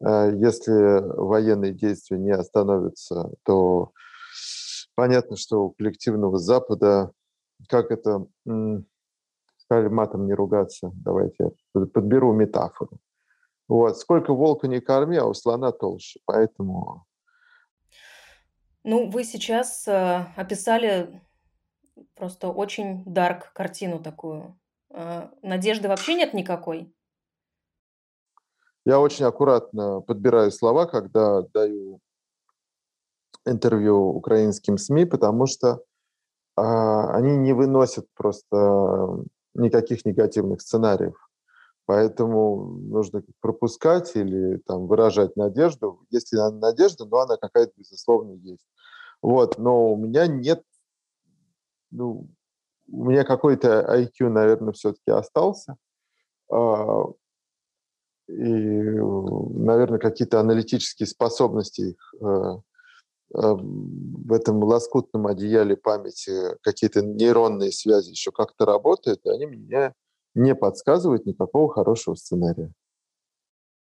э, 0.00 0.32
если 0.36 0.72
военные 1.20 1.72
действия 1.72 2.18
не 2.18 2.30
остановятся, 2.30 3.32
то 3.42 3.90
понятно, 4.94 5.36
что 5.36 5.64
у 5.64 5.70
коллективного 5.70 6.38
Запада, 6.38 7.10
как 7.68 7.90
это, 7.90 8.26
сказали 9.56 9.88
матом 9.88 10.26
не 10.26 10.34
ругаться, 10.34 10.92
давайте 10.94 11.50
подберу 11.72 12.32
метафору. 12.32 12.98
Вот, 13.66 13.98
сколько 13.98 14.34
волка 14.34 14.68
не 14.68 14.80
корми, 14.80 15.16
а 15.16 15.26
у 15.26 15.34
слона 15.34 15.72
толще. 15.72 16.20
Поэтому 16.26 17.06
ну, 18.84 19.10
вы 19.10 19.24
сейчас, 19.24 19.86
э, 19.88 20.26
описали 20.36 21.20
просто 22.14 22.50
очень 22.50 23.02
дарк 23.04 23.52
картину 23.52 23.98
такую. 23.98 24.58
Э, 24.90 25.28
надежды 25.42 25.88
вообще 25.88 26.14
нет 26.14 26.34
никакой? 26.34 26.94
Я 28.84 29.00
очень 29.00 29.24
аккуратно 29.26 30.00
подбираю 30.00 30.50
слова, 30.50 30.86
когда 30.86 31.42
даю 31.42 32.00
интервью 33.44 34.08
украинским 34.08 34.78
СМИ, 34.78 35.04
потому 35.04 35.46
что 35.46 35.82
а, 36.56 37.14
они 37.14 37.36
не 37.36 37.52
выносят 37.52 38.06
просто 38.14 39.24
никаких 39.54 40.04
негативных 40.04 40.60
сценариев. 40.60 41.14
Поэтому 41.86 42.66
нужно 42.66 43.22
пропускать 43.40 44.14
или 44.14 44.58
там, 44.58 44.86
выражать 44.86 45.36
надежду. 45.36 46.06
Если 46.10 46.36
надежда, 46.36 47.04
но 47.04 47.18
она 47.18 47.36
какая-то, 47.36 47.72
безусловно, 47.76 48.34
есть. 48.34 48.64
Вот, 49.22 49.58
но 49.58 49.92
у 49.92 49.96
меня 49.96 50.26
нет, 50.26 50.62
ну, 51.90 52.28
у 52.88 53.04
меня 53.04 53.24
какой-то 53.24 53.84
IQ, 53.98 54.28
наверное, 54.28 54.72
все-таки 54.72 55.10
остался. 55.10 55.76
А, 56.50 57.06
и, 58.30 59.00
наверное, 59.58 59.98
какие-то 59.98 60.40
аналитические 60.40 61.06
способности 61.06 61.80
их 61.80 62.14
э, 62.20 62.26
э, 62.26 62.58
в 63.34 64.32
этом 64.32 64.62
лоскутном 64.62 65.26
одеяле 65.26 65.76
памяти, 65.76 66.56
какие-то 66.62 67.02
нейронные 67.02 67.72
связи 67.72 68.10
еще 68.10 68.30
как-то 68.30 68.66
работают, 68.66 69.20
и 69.24 69.30
они 69.30 69.46
меня 69.46 69.94
не 70.34 70.54
подсказывает 70.54 71.26
никакого 71.26 71.72
хорошего 71.72 72.14
сценария. 72.14 72.72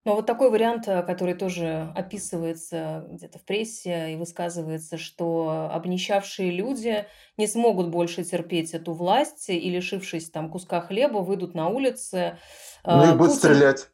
Но 0.05 0.17
вот 0.17 0.27
такой 0.27 0.51
вариант, 0.51 0.89
э, 0.89 1.03
который 1.03 1.35
тоже 1.35 1.93
описывается 1.95 3.07
где-то 3.11 3.39
в 3.39 3.45
прессе 3.45 4.15
и 4.15 4.17
высказывается, 4.17 4.99
что 4.99 5.69
обнищавшие 5.71 6.51
люди 6.51 7.07
не 7.37 7.47
смогут 7.47 7.91
больше 7.91 8.25
терпеть 8.25 8.73
эту 8.73 8.95
власть 8.95 9.49
и, 9.51 9.71
лишившись 9.71 10.31
там 10.31 10.51
куска 10.51 10.81
хлеба, 10.81 11.19
выйдут 11.19 11.55
на 11.55 11.69
улицы. 11.69 12.39
Ну 12.85 13.05
и 13.05 13.17
будут 13.17 13.35
Путин... 13.35 13.37
стрелять. 13.37 13.92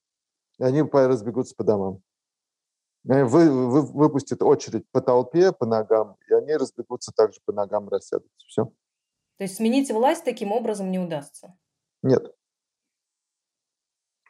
Они 0.58 0.82
разбегутся 0.82 1.54
по 1.54 1.64
домам. 1.64 2.02
Вы, 3.04 3.24
вы, 3.24 3.82
выпустят 3.82 4.42
очередь 4.42 4.84
по 4.90 5.00
толпе, 5.00 5.52
по 5.52 5.64
ногам, 5.64 6.16
и 6.28 6.34
они 6.34 6.54
разбегутся 6.54 7.12
также 7.12 7.40
по 7.44 7.52
ногам, 7.52 7.88
рассядутся. 7.88 8.46
Все. 8.46 8.64
То 8.64 9.44
есть 9.44 9.56
сменить 9.56 9.90
власть 9.90 10.24
таким 10.24 10.52
образом 10.52 10.90
не 10.90 10.98
удастся? 10.98 11.56
Нет. 12.02 12.34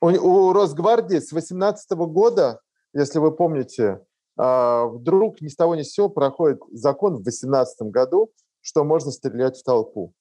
У, 0.01 0.07
у 0.09 0.53
Росгвардии 0.53 1.19
с 1.19 1.33
18 1.33 1.91
года, 1.93 2.61
если 2.93 3.19
вы 3.19 3.35
помните, 3.35 4.05
а, 4.37 4.87
вдруг 4.87 5.41
ни 5.41 5.49
с 5.49 5.57
того 5.57 5.75
ни 5.75 5.83
с 5.83 5.93
сего 5.93 6.09
проходит 6.09 6.61
закон 6.71 7.15
в 7.15 7.23
2018 7.23 7.91
году, 7.91 8.31
что 8.61 8.85
можно 8.85 9.11
стрелять 9.11 9.59
в 9.59 9.65
толпу. 9.65 10.15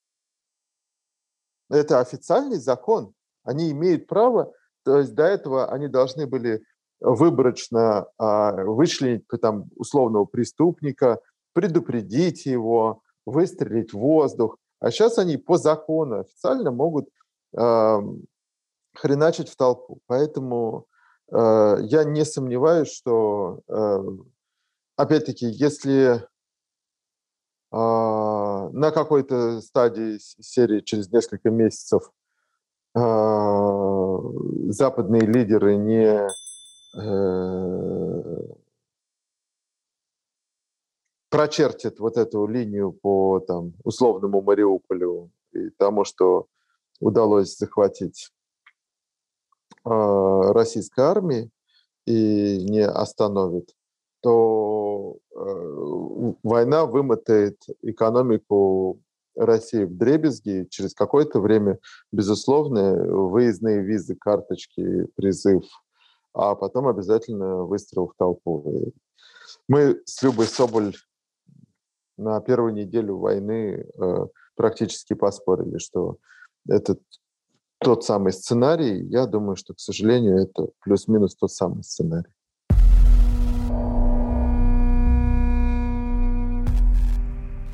Это 1.70 2.00
официальный 2.00 2.58
закон. 2.58 3.14
Они 3.44 3.72
имеют 3.72 4.08
право, 4.08 4.54
то 4.88 5.00
есть 5.00 5.14
до 5.16 5.24
этого 5.24 5.70
они 5.70 5.90
должны 5.90 6.28
были 6.28 6.64
выборочно 7.02 8.08
а, 8.18 8.54
вычленить 8.64 9.26
там, 9.42 9.66
условного 9.76 10.24
преступника, 10.24 11.20
предупредить 11.52 12.46
его, 12.46 13.02
выстрелить 13.26 13.92
в 13.92 13.98
воздух. 13.98 14.58
А 14.80 14.90
сейчас 14.90 15.18
они 15.18 15.36
по 15.36 15.58
закону 15.58 16.22
официально 16.22 16.72
могут 16.72 17.10
э, 17.58 18.00
хреначить 18.96 19.50
в 19.50 19.58
толпу. 19.58 20.00
Поэтому 20.08 20.86
э, 21.34 21.78
я 21.82 22.06
не 22.06 22.24
сомневаюсь, 22.24 22.90
что, 22.90 23.60
э, 23.68 23.98
опять-таки, 24.96 25.48
если 25.48 26.16
э, 26.16 26.22
на 27.72 28.92
какой-то 28.92 29.60
стадии 29.60 30.20
серии 30.20 30.80
через 30.80 31.12
несколько 31.12 31.50
месяцев 31.50 32.10
э, 32.96 33.00
западные 34.72 35.22
лидеры 35.22 35.78
не 35.78 36.28
э, 37.00 37.88
прочертит 41.30 42.00
вот 42.00 42.18
эту 42.18 42.48
линию 42.48 42.92
по 42.92 43.40
там, 43.40 43.74
условному 43.84 44.42
Мариуполю 44.42 45.32
и 45.54 45.70
тому, 45.70 46.04
что 46.04 46.48
удалось 47.00 47.58
захватить 47.58 48.32
э, 49.86 49.90
российской 49.90 51.02
армии 51.02 51.50
и 52.06 52.66
не 52.70 52.86
остановит, 52.86 53.74
то 54.22 55.18
э, 55.32 56.34
война 56.44 56.86
вымотает 56.86 57.62
экономику 57.82 59.02
России 59.38 59.84
в 59.84 59.96
дребезги. 59.96 60.68
Через 60.70 60.94
какое-то 60.94 61.40
время, 61.40 61.80
безусловно, 62.12 62.96
выездные 63.30 63.82
визы, 63.84 64.16
карточки, 64.16 65.06
призыв, 65.16 65.64
а 66.34 66.56
потом 66.56 66.88
обязательно 66.88 67.64
выстрел 67.64 68.08
в 68.08 68.14
толпу. 68.18 68.94
Мы 69.68 70.02
с 70.06 70.22
Любой 70.24 70.48
Соболь 70.48 70.96
на 72.18 72.42
первую 72.42 72.74
неделю 72.74 73.18
войны 73.18 73.86
э, 73.86 74.26
практически 74.56 75.14
поспорили, 75.14 75.78
что 75.78 76.18
это 76.68 76.98
тот 77.80 78.04
самый 78.04 78.34
сценарий. 78.34 79.06
Я 79.08 79.28
думаю, 79.28 79.56
что, 79.56 79.74
к 79.74 79.80
сожалению, 79.80 80.38
это 80.38 80.70
плюс-минус 80.82 81.36
тот 81.36 81.52
самый 81.52 81.84
сценарий. 81.84 82.32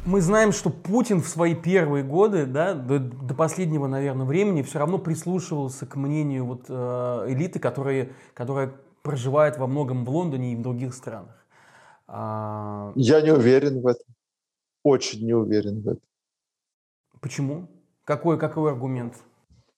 Мы 0.05 0.21
знаем, 0.21 0.51
что 0.51 0.69
Путин 0.69 1.21
в 1.21 1.27
свои 1.27 1.55
первые 1.55 2.03
годы, 2.03 2.45
да, 2.45 2.73
до, 2.73 2.99
до 2.99 3.33
последнего, 3.33 3.87
наверное, 3.87 4.25
времени, 4.25 4.61
все 4.61 4.79
равно 4.79 4.97
прислушивался 4.97 5.85
к 5.85 5.95
мнению 5.95 6.45
вот, 6.45 6.65
э, 6.67 7.25
элиты, 7.29 7.59
которые, 7.59 8.11
которая 8.33 8.73
проживает 9.01 9.57
во 9.57 9.67
многом 9.67 10.03
в 10.03 10.09
Лондоне 10.09 10.53
и 10.53 10.55
в 10.55 10.61
других 10.61 10.93
странах. 10.93 11.45
А... 12.07 12.91
Я 12.95 13.21
не 13.21 13.31
уверен 13.31 13.81
в 13.81 13.87
этом 13.87 14.05
очень 14.83 15.25
не 15.25 15.33
уверен 15.33 15.81
в 15.81 15.87
этом. 15.87 16.03
Почему? 17.21 17.69
Какой, 18.03 18.37
какой 18.37 18.71
аргумент? 18.71 19.15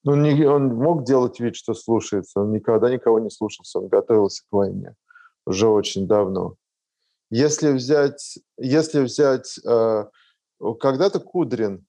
Ну, 0.03 0.15
не, 0.15 0.45
он 0.45 0.75
мог 0.75 1.03
делать 1.03 1.39
вид, 1.39 1.55
что 1.55 1.73
слушается. 1.73 2.41
Он 2.41 2.51
никогда 2.51 2.91
никого 2.91 3.19
не 3.19 3.29
слушался. 3.29 3.79
Он 3.79 3.87
готовился 3.87 4.43
к 4.49 4.51
войне 4.51 4.95
уже 5.45 5.67
очень 5.67 6.07
давно. 6.07 6.55
Если 7.29 7.71
взять, 7.71 8.39
если 8.57 9.01
взять 9.01 9.59
э, 9.65 10.05
когда-то 10.79 11.19
Кудрин 11.19 11.85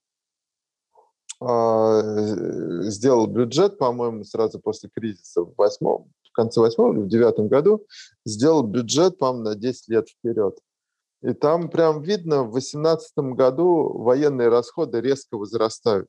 э, 1.40 2.80
сделал 2.82 3.26
бюджет, 3.26 3.78
по-моему, 3.78 4.24
сразу 4.24 4.58
после 4.60 4.88
кризиса 4.88 5.42
в 5.42 5.54
восьмом, 5.56 6.10
в 6.22 6.32
конце 6.32 6.60
восьмого 6.60 6.92
или 6.94 7.00
в 7.00 7.08
девятом 7.08 7.48
году, 7.48 7.86
сделал 8.24 8.62
бюджет, 8.62 9.18
по-моему, 9.18 9.50
на 9.50 9.54
10 9.54 9.88
лет 9.88 10.08
вперед. 10.08 10.58
И 11.22 11.32
там 11.32 11.70
прям 11.70 12.02
видно, 12.02 12.44
в 12.44 12.52
2018 12.52 13.18
году 13.34 13.98
военные 13.98 14.48
расходы 14.48 15.00
резко 15.00 15.36
возрастают. 15.36 16.08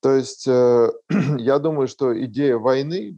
То 0.00 0.14
есть 0.14 0.46
э, 0.46 0.90
я 1.38 1.58
думаю, 1.58 1.88
что 1.88 2.12
идея 2.24 2.56
войны, 2.58 3.16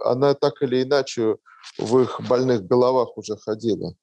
она 0.00 0.34
так 0.34 0.62
или 0.62 0.82
иначе 0.82 1.36
в 1.78 2.00
их 2.00 2.20
больных 2.28 2.66
головах 2.66 3.16
уже 3.16 3.36
ходила. 3.36 3.94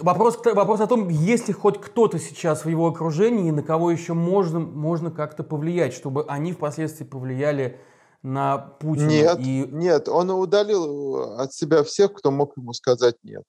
Вопрос, 0.00 0.38
вопрос 0.44 0.80
о 0.80 0.86
том, 0.86 1.08
есть 1.08 1.48
ли 1.48 1.54
хоть 1.54 1.80
кто-то 1.80 2.18
сейчас 2.18 2.64
в 2.64 2.68
его 2.68 2.88
окружении, 2.88 3.50
на 3.50 3.62
кого 3.62 3.90
еще 3.90 4.12
можно, 4.12 4.58
можно 4.58 5.10
как-то 5.10 5.44
повлиять, 5.44 5.94
чтобы 5.94 6.24
они 6.24 6.52
впоследствии 6.52 7.04
повлияли 7.04 7.80
на 8.22 8.58
Путина. 8.58 9.08
Нет, 9.08 9.38
и... 9.40 9.68
нет, 9.70 10.08
он 10.08 10.30
удалил 10.30 11.38
от 11.38 11.52
себя 11.52 11.84
всех, 11.84 12.14
кто 12.14 12.30
мог 12.30 12.56
ему 12.56 12.72
сказать 12.72 13.16
нет. 13.22 13.44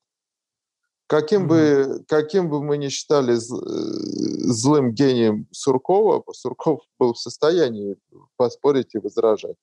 Каким, 1.08 1.44
mm-hmm. 1.44 1.98
бы, 1.98 2.06
каким 2.08 2.50
бы 2.50 2.64
мы 2.64 2.78
ни 2.78 2.90
считали 2.90 3.36
э, 3.36 3.38
злым 3.38 4.92
гением 4.92 5.48
Суркова, 5.52 6.24
Сурков 6.32 6.82
был 7.00 7.14
в 7.14 7.20
состоянии 7.20 7.96
поспорить 8.38 8.96
и 8.96 8.98
возражать. 8.98 9.56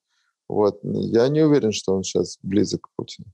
Вот. 0.48 0.78
Я 0.82 1.28
не 1.28 1.42
уверен, 1.42 1.72
что 1.72 1.94
он 1.94 2.04
сейчас 2.04 2.38
близок 2.42 2.82
к 2.82 2.88
Путину. 2.96 3.26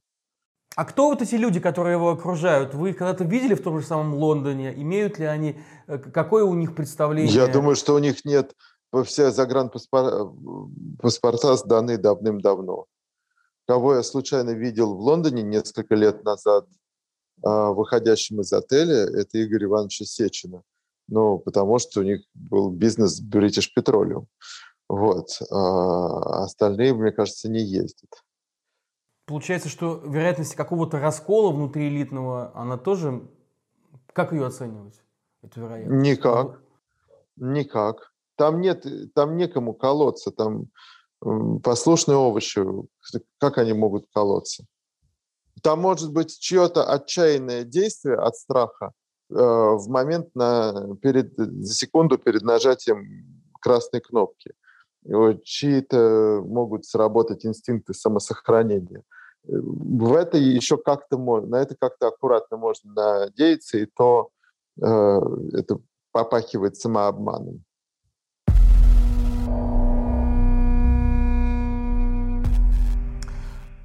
А 0.79 0.85
кто 0.85 1.09
вот 1.09 1.23
эти 1.23 1.35
люди, 1.35 1.59
которые 1.59 1.95
его 1.95 2.11
окружают? 2.11 2.73
Вы 2.73 2.93
когда-то 2.93 3.25
видели 3.25 3.55
в 3.55 3.63
том 3.65 3.81
же 3.81 3.85
самом 3.85 4.15
Лондоне? 4.15 4.73
Имеют 4.81 5.19
ли 5.19 5.25
они, 5.25 5.61
э, 5.89 5.99
какое 5.99 6.45
у 6.45 6.55
них 6.55 6.77
представление? 6.77 7.35
Я 7.35 7.49
думаю, 7.49 7.75
что 7.75 7.97
у 7.97 7.99
них 7.99 8.25
нет, 8.25 8.55
все 9.05 9.33
загранпаспорта 9.33 11.57
сданы 11.57 11.99
давным-давно. 11.99 12.87
Кого 13.67 13.97
я 13.97 14.05
случайно 14.05 14.51
видел 14.51 14.95
в 14.95 15.01
Лондоне 15.01 15.43
несколько 15.43 15.97
лет 15.97 16.23
назад, 16.23 16.69
а, 17.43 17.73
выходящим 17.73 18.43
из 18.43 18.53
отеля, 18.53 19.21
это 19.21 19.39
Игорь 19.39 19.65
Иванович 19.65 20.03
Сечина. 20.05 20.63
Ну, 21.09 21.41
потому 21.41 21.81
что 21.81 21.99
у 21.99 22.05
них 22.05 22.21
был 22.35 22.71
бизнес 22.71 23.21
British 23.21 23.67
Petroleum. 23.77 24.27
Вот. 24.89 25.43
А 25.51 26.45
остальные, 26.45 26.95
мне 26.95 27.11
кажется, 27.11 27.49
не 27.49 27.65
ездят. 27.65 28.23
Получается, 29.29 29.69
что 29.69 30.01
вероятность 30.07 30.55
какого-то 30.55 30.99
раскола 30.99 31.53
внутри 31.53 31.89
элитного, 31.89 32.51
она 32.55 32.79
тоже... 32.79 33.29
Как 34.15 34.33
ее 34.33 34.47
оценивать, 34.47 35.03
эту 35.43 35.61
вероятность? 35.61 36.03
Никак. 36.03 36.63
Никак. 37.37 38.13
Там 38.37 38.63
нет, 38.63 38.87
там 39.15 39.37
некому 39.37 39.75
колоться, 39.75 40.31
там 40.31 40.69
послушные 41.63 42.17
овощи, 42.17 42.65
как 43.37 43.59
они 43.59 43.75
могут 43.75 44.07
колоться? 44.15 44.65
Там 45.63 45.81
может 45.81 46.11
быть 46.11 46.39
чье-то 46.39 46.91
отчаянное 46.91 47.65
действие 47.65 48.17
от 48.17 48.35
страха 48.35 48.93
э, 49.29 49.35
в 49.35 49.89
момент 49.89 50.35
на, 50.35 50.97
перед, 51.03 51.37
за 51.37 51.75
секунду 51.75 52.17
перед 52.17 52.43
нажатием 52.43 53.43
красной 53.61 54.01
кнопки. 54.01 54.53
Чьи-то 55.45 56.43
могут 56.47 56.87
сработать 56.87 57.45
инстинкты 57.45 57.93
самосохранения. 57.93 59.03
В 59.49 60.15
это 60.15 60.37
еще 60.37 60.77
как-то 60.77 61.17
можно, 61.17 61.49
на 61.49 61.63
это 61.63 61.75
как-то 61.75 62.09
аккуратно 62.09 62.59
можно 62.59 62.93
надеяться, 62.93 63.79
и 63.79 63.87
то 63.87 64.29
э, 64.81 64.85
это 64.85 65.79
попахивает 66.13 66.77
самообманом. 66.77 67.65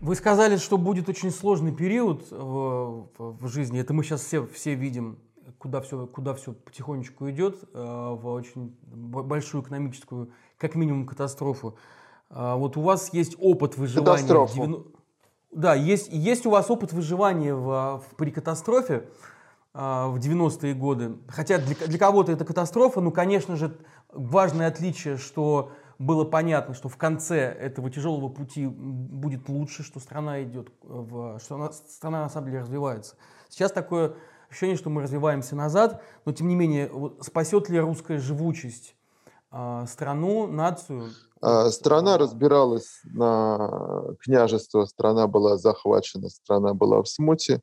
Вы 0.01 0.15
сказали, 0.15 0.57
что 0.57 0.77
будет 0.77 1.07
очень 1.07 1.31
сложный 1.31 1.73
период 1.73 2.29
в, 2.29 3.07
в 3.17 3.47
жизни. 3.47 3.79
Это 3.79 3.93
мы 3.93 4.03
сейчас 4.03 4.19
все, 4.19 4.45
все 4.45 4.75
видим, 4.75 5.17
куда 5.59 5.79
все, 5.79 6.07
куда 6.07 6.33
все 6.33 6.51
потихонечку 6.51 7.29
идет, 7.29 7.63
э, 7.73 7.77
в 7.81 8.27
очень 8.27 8.75
большую 8.83 9.63
экономическую, 9.63 10.33
как 10.57 10.75
минимум, 10.75 11.07
катастрофу. 11.07 11.77
А 12.29 12.57
вот 12.57 12.75
у 12.75 12.81
вас 12.81 13.13
есть 13.13 13.37
опыт 13.39 13.77
выживания. 13.77 14.05
Катастрофу. 14.05 14.55
90... 14.55 15.02
Да, 15.55 15.75
есть, 15.75 16.09
есть 16.11 16.45
у 16.45 16.49
вас 16.49 16.69
опыт 16.69 16.93
выживания 16.93 17.53
в, 17.53 17.99
в, 17.99 18.15
при 18.17 18.31
катастрофе 18.31 19.07
а, 19.73 20.07
в 20.07 20.17
90-е 20.17 20.73
годы. 20.73 21.17
Хотя 21.27 21.57
для, 21.57 21.75
для 21.75 21.99
кого-то 21.99 22.31
это 22.31 22.45
катастрофа, 22.45 23.01
но, 23.01 23.11
конечно 23.11 23.55
же, 23.55 23.77
важное 24.11 24.67
отличие, 24.67 25.17
что 25.17 25.71
было 25.99 26.25
понятно, 26.25 26.73
что 26.73 26.89
в 26.89 26.97
конце 26.97 27.37
этого 27.37 27.89
тяжелого 27.89 28.29
пути 28.29 28.65
будет 28.67 29.47
лучше, 29.47 29.83
что 29.83 29.99
страна 29.99 30.43
идет, 30.43 30.71
в, 30.81 31.39
что 31.39 31.55
она, 31.55 31.71
страна 31.71 32.21
на 32.23 32.29
самом 32.29 32.47
деле 32.47 32.61
развивается. 32.61 33.15
Сейчас 33.49 33.71
такое 33.71 34.15
ощущение, 34.49 34.77
что 34.77 34.89
мы 34.89 35.01
развиваемся 35.01 35.55
назад, 35.55 36.03
но 36.25 36.31
тем 36.31 36.47
не 36.47 36.55
менее, 36.55 36.89
вот, 36.89 37.23
спасет 37.23 37.69
ли 37.69 37.79
русская 37.79 38.17
живучесть 38.17 38.91
э, 38.91 39.02
страну, 39.87 40.47
нацию? 40.47 41.11
А, 41.43 41.69
страна 41.71 42.17
разбиралась 42.17 43.01
на 43.03 44.15
княжество, 44.21 44.85
страна 44.85 45.27
была 45.27 45.57
захвачена, 45.57 46.29
страна 46.29 46.73
была 46.73 47.03
в 47.03 47.07
смуте, 47.07 47.61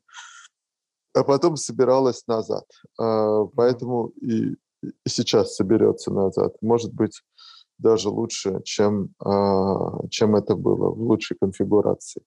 а 1.15 1.23
потом 1.23 1.55
собиралась 1.57 2.27
назад. 2.27 2.65
А, 2.99 3.45
поэтому 3.45 4.09
и 4.21 4.55
сейчас 5.07 5.55
соберется 5.55 6.11
назад. 6.11 6.55
Может 6.61 6.93
быть, 6.93 7.23
даже 7.79 8.09
лучше, 8.09 8.61
чем, 8.63 9.15
а, 9.19 10.07
чем 10.09 10.35
это 10.35 10.55
было 10.55 10.91
в 10.91 11.01
лучшей 11.01 11.37
конфигурации, 11.41 12.21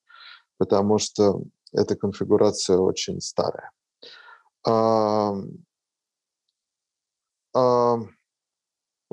потому 0.59 0.99
что 0.99 1.41
эта 1.73 1.95
конфигурация 1.95 2.79
очень 2.79 3.21
старая. 3.21 3.71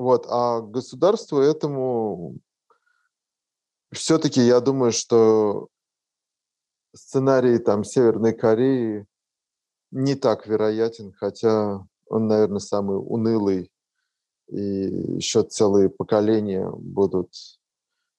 Вот, 0.02 0.26
а 0.28 0.60
государство 0.60 1.40
этому 1.40 2.34
все-таки 3.92 4.40
я 4.40 4.58
думаю, 4.58 4.90
что 4.90 5.68
сценарий 6.92 7.58
там 7.58 7.84
Северной 7.84 8.32
Кореи 8.32 9.06
не 9.92 10.16
так 10.16 10.48
вероятен, 10.48 11.12
хотя 11.12 11.86
он, 12.08 12.26
наверное, 12.26 12.58
самый 12.58 12.96
унылый, 12.96 13.70
и 14.48 14.58
еще 14.58 15.44
целые 15.44 15.88
поколения 15.88 16.68
будут 16.68 17.32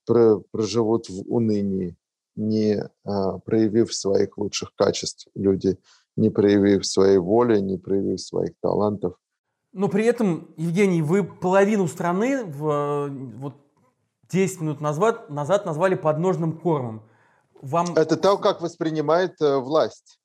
проживут 0.06 1.10
в 1.10 1.30
унынии, 1.30 1.98
не 2.38 2.82
а, 3.04 3.39
проявив 3.39 3.93
своих 3.93 4.38
лучших 4.38 4.74
качеств 4.76 5.28
люди, 5.36 5.78
не 6.15 6.30
проявив 6.30 6.86
своей 6.86 7.17
воли, 7.17 7.60
не 7.60 7.78
проявив 7.78 8.22
своих 8.22 8.54
талантов. 8.62 9.17
Но 9.73 9.89
при 9.89 10.05
этом, 10.05 10.53
Евгений, 10.55 11.01
вы 11.01 11.23
половину 11.23 11.88
страны 11.88 12.45
в, 12.45 13.09
вот 13.09 13.55
10 14.29 14.62
минут 14.62 14.81
назад, 14.81 15.29
назад 15.31 15.65
назвали 15.65 15.95
подножным 15.95 16.59
кормом. 16.59 17.03
Вам... 17.62 17.88
Это 17.95 18.15
то, 18.15 18.38
как 18.38 18.62
воспринимает 18.62 19.41
э, 19.41 19.57
власть. 19.57 20.19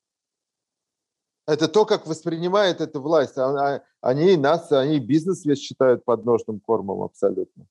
Это 1.47 1.67
то, 1.67 1.85
как 1.85 2.05
воспринимает 2.05 2.79
эта 2.79 2.99
власть. 2.99 3.37
А, 3.39 3.47
а, 3.47 3.83
они 4.01 4.37
нас, 4.37 4.71
они 4.71 4.99
бизнес 4.99 5.45
весь 5.45 5.59
считают 5.59 6.05
подножным 6.05 6.59
кормом 6.59 7.01
абсолютно. 7.01 7.65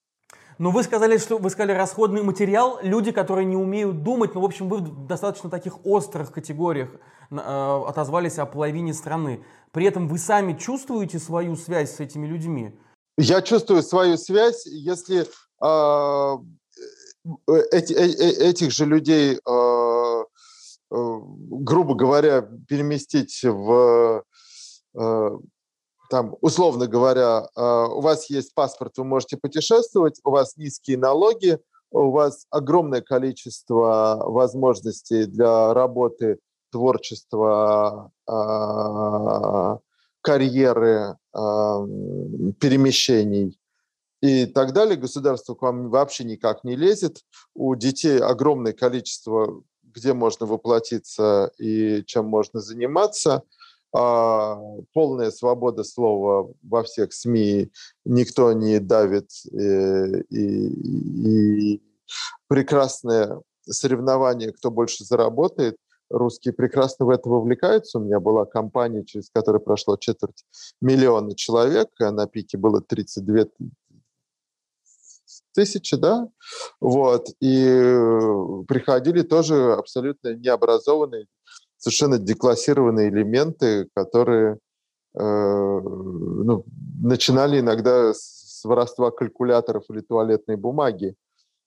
Но 0.58 0.70
вы 0.70 0.82
сказали, 0.82 1.18
что 1.18 1.38
вы 1.38 1.50
сказали 1.50 1.72
расходный 1.72 2.22
материал. 2.22 2.78
Люди, 2.82 3.12
которые 3.12 3.44
не 3.44 3.56
умеют 3.56 4.02
думать, 4.02 4.34
ну, 4.34 4.40
в 4.40 4.44
общем, 4.44 4.68
вы 4.68 4.78
в 4.78 5.06
достаточно 5.06 5.50
таких 5.50 5.86
острых 5.86 6.32
категориях 6.32 6.90
э, 7.30 7.36
отозвались 7.36 8.38
о 8.38 8.46
половине 8.46 8.92
страны. 8.92 9.44
При 9.72 9.86
этом 9.86 10.08
вы 10.08 10.18
сами 10.18 10.54
чувствуете 10.54 11.18
свою 11.18 11.56
связь 11.56 11.96
с 11.96 12.00
этими 12.00 12.26
людьми? 12.26 12.72
Я 13.16 13.42
чувствую 13.42 13.82
свою 13.82 14.16
связь, 14.16 14.66
если 14.66 15.26
э, 15.62 16.38
эти, 17.72 17.92
э, 17.92 18.48
этих 18.48 18.72
же 18.72 18.84
людей 18.84 19.38
э, 19.38 20.24
Э, 20.90 21.18
грубо 21.50 21.94
говоря, 21.94 22.48
переместить 22.66 23.42
в, 23.44 24.24
э, 24.94 25.30
там, 26.10 26.36
условно 26.40 26.86
говоря, 26.86 27.48
э, 27.54 27.60
у 27.60 28.00
вас 28.00 28.30
есть 28.30 28.54
паспорт, 28.54 28.96
вы 28.96 29.04
можете 29.04 29.36
путешествовать, 29.36 30.20
у 30.24 30.30
вас 30.30 30.56
низкие 30.56 30.96
налоги, 30.98 31.58
у 31.90 32.10
вас 32.10 32.46
огромное 32.50 33.00
количество 33.00 34.22
возможностей 34.24 35.24
для 35.24 35.72
работы, 35.72 36.38
творчества, 36.70 38.12
карьеры, 40.20 41.16
перемещений 41.32 43.58
и 44.20 44.44
так 44.44 44.74
далее. 44.74 44.98
Государство 44.98 45.54
к 45.54 45.62
вам 45.62 45.88
вообще 45.88 46.24
никак 46.24 46.64
не 46.64 46.76
лезет. 46.76 47.22
У 47.54 47.74
детей 47.74 48.18
огромное 48.18 48.74
количество 48.74 49.62
где 49.94 50.12
можно 50.12 50.46
воплотиться 50.46 51.50
и 51.58 52.02
чем 52.06 52.26
можно 52.26 52.60
заниматься. 52.60 53.42
А, 53.92 54.60
полная 54.92 55.30
свобода 55.30 55.82
слова 55.82 56.52
во 56.62 56.82
всех 56.82 57.12
СМИ, 57.12 57.70
никто 58.04 58.52
не 58.52 58.80
давит, 58.80 59.30
э, 59.52 60.22
и, 60.28 61.74
и 61.74 61.82
прекрасное 62.48 63.40
соревнование, 63.62 64.52
кто 64.52 64.70
больше 64.70 65.04
заработает. 65.04 65.76
Русские 66.10 66.54
прекрасно 66.54 67.04
в 67.06 67.10
это 67.10 67.28
вовлекаются. 67.28 67.98
У 67.98 68.02
меня 68.02 68.18
была 68.18 68.46
компания, 68.46 69.04
через 69.04 69.30
которую 69.30 69.60
прошло 69.60 69.96
четверть 69.96 70.44
миллиона 70.80 71.34
человек, 71.34 71.88
а 72.00 72.10
на 72.10 72.26
пике 72.26 72.56
было 72.56 72.80
32 72.80 73.46
тысячи, 75.52 75.96
да, 75.96 76.28
вот, 76.80 77.26
и 77.40 77.64
э, 77.66 78.64
приходили 78.68 79.22
тоже 79.22 79.72
абсолютно 79.72 80.34
необразованные, 80.34 81.26
совершенно 81.78 82.18
деклассированные 82.18 83.08
элементы, 83.08 83.88
которые 83.94 84.58
э, 85.14 85.18
ну, 85.20 86.64
начинали 87.02 87.60
иногда 87.60 88.12
с 88.12 88.62
воровства 88.64 89.10
калькуляторов 89.10 89.84
или 89.88 90.00
туалетной 90.00 90.56
бумаги, 90.56 91.14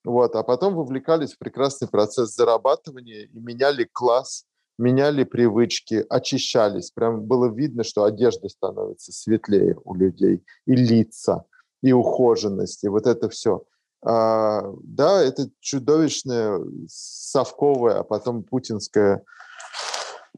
вот, 0.04 0.36
а 0.36 0.44
потом 0.44 0.76
вовлекались 0.76 1.34
в 1.34 1.38
прекрасный 1.38 1.88
процесс 1.88 2.36
зарабатывания 2.36 3.26
и 3.26 3.40
меняли 3.40 3.88
класс, 3.92 4.46
меняли 4.78 5.24
привычки, 5.24 6.06
очищались. 6.10 6.92
Прям 6.92 7.22
было 7.22 7.52
видно, 7.52 7.84
что 7.84 8.04
одежда 8.04 8.50
становится 8.50 9.12
светлее 9.12 9.78
у 9.84 9.94
людей, 9.94 10.44
и 10.66 10.76
лица, 10.76 11.46
и 11.82 11.94
ухоженность, 11.94 12.84
и 12.84 12.88
вот 12.90 13.06
это 13.06 13.30
все. 13.30 13.64
А, 14.04 14.64
да, 14.84 15.22
это 15.22 15.50
чудовищное 15.60 16.60
совковое, 16.88 18.00
а 18.00 18.04
потом 18.04 18.44
путинское 18.44 19.24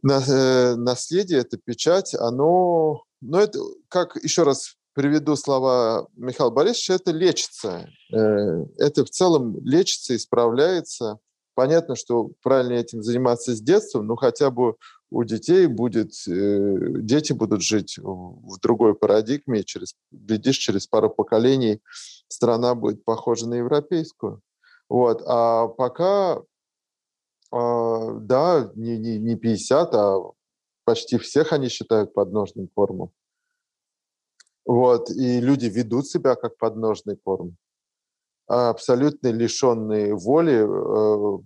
наследие, 0.03 1.39
это 1.39 1.57
печать, 1.57 2.13
оно, 2.13 3.03
ну 3.21 3.37
это, 3.37 3.59
как 3.89 4.21
еще 4.21 4.43
раз 4.43 4.75
приведу 4.93 5.35
слова 5.35 6.07
Михаила 6.15 6.51
Борисовича, 6.51 6.95
это 6.95 7.11
лечится. 7.11 7.89
Э, 8.13 8.65
это 8.77 9.05
в 9.05 9.09
целом 9.09 9.59
лечится, 9.63 10.15
исправляется. 10.15 11.19
Понятно, 11.55 11.95
что 11.95 12.31
правильно 12.41 12.73
этим 12.73 13.03
заниматься 13.03 13.55
с 13.55 13.61
детства, 13.61 14.01
но 14.01 14.15
хотя 14.15 14.49
бы 14.49 14.75
у 15.11 15.23
детей 15.23 15.67
будет, 15.67 16.11
э, 16.27 16.77
дети 16.99 17.33
будут 17.33 17.61
жить 17.61 17.97
в 17.97 18.59
другой 18.61 18.95
парадигме, 18.95 19.63
через, 19.63 19.95
глядишь, 20.11 20.57
через 20.57 20.87
пару 20.87 21.09
поколений 21.09 21.81
страна 22.27 22.73
будет 22.73 23.03
похожа 23.03 23.47
на 23.47 23.55
европейскую. 23.55 24.41
Вот. 24.89 25.21
А 25.25 25.67
пока, 25.67 26.37
э, 26.37 26.41
да, 27.53 28.71
не, 28.75 28.97
не, 28.97 29.19
не 29.19 29.35
50, 29.35 29.93
а 29.93 30.31
почти 30.85 31.17
всех 31.17 31.53
они 31.53 31.69
считают 31.69 32.13
подножным 32.13 32.67
кормом. 32.67 33.11
Вот. 34.65 35.09
И 35.11 35.39
люди 35.39 35.65
ведут 35.65 36.07
себя 36.07 36.35
как 36.35 36.57
подножный 36.57 37.17
корм. 37.17 37.57
Абсолютно 38.47 39.29
лишенные 39.29 40.15
воли, 40.15 40.65
э, 40.65 41.39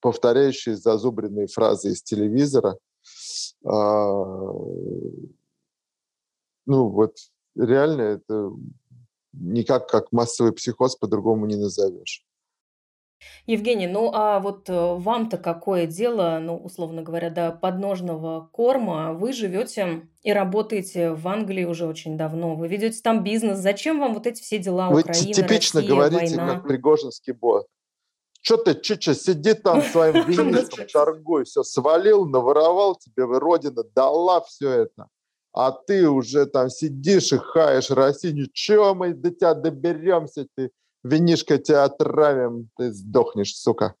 повторяющие 0.00 0.76
зазубренные 0.76 1.46
фразы 1.46 1.90
из 1.90 2.02
телевизора. 2.02 2.78
Э, 3.64 3.68
ну 6.66 6.88
вот 6.88 7.16
реально 7.56 8.02
это 8.02 8.50
никак 9.32 9.88
как 9.88 10.12
массовый 10.12 10.52
психоз 10.52 10.96
по-другому 10.96 11.46
не 11.46 11.56
назовешь. 11.56 12.24
Евгений, 13.46 13.86
ну 13.86 14.10
а 14.12 14.40
вот 14.40 14.68
э, 14.68 14.72
вам-то 14.72 15.38
какое 15.38 15.86
дело, 15.86 16.38
ну, 16.40 16.56
условно 16.56 17.02
говоря, 17.02 17.30
до 17.30 17.52
подножного 17.52 18.48
корма? 18.52 19.12
Вы 19.12 19.32
живете 19.32 20.08
и 20.22 20.32
работаете 20.32 21.10
в 21.12 21.26
Англии 21.28 21.64
уже 21.64 21.86
очень 21.86 22.16
давно, 22.16 22.54
вы 22.54 22.68
ведете 22.68 23.00
там 23.02 23.22
бизнес. 23.22 23.58
Зачем 23.58 24.00
вам 24.00 24.14
вот 24.14 24.26
эти 24.26 24.42
все 24.42 24.58
дела 24.58 24.90
Вы 24.90 25.00
Украина, 25.00 25.34
типично 25.34 25.80
Россия, 25.80 25.94
говорите, 25.94 26.36
война? 26.36 26.54
как 26.54 26.66
Пригожинский 26.66 27.32
бот. 27.32 27.66
Что 28.42 28.56
ты, 28.56 28.74
чича, 28.74 29.14
сиди 29.14 29.54
там 29.54 29.82
своим 29.92 30.26
винистом, 30.26 30.86
торгуй, 30.92 31.44
все 31.44 31.62
свалил, 31.62 32.26
наворовал, 32.26 32.96
тебе 32.96 33.24
родина 33.24 33.82
дала 33.94 34.40
все 34.40 34.70
это 34.70 35.08
а 35.52 35.72
ты 35.72 36.08
уже 36.08 36.46
там 36.46 36.70
сидишь 36.70 37.32
и 37.32 37.38
хаешь 37.38 37.90
Россию, 37.90 38.34
ничего 38.34 38.94
мы 38.94 39.14
до 39.14 39.30
тебя 39.30 39.54
доберемся, 39.54 40.46
ты 40.54 40.70
винишко 41.02 41.58
тебя 41.58 41.84
отравим, 41.84 42.68
ты 42.76 42.92
сдохнешь, 42.92 43.56
сука. 43.56 43.94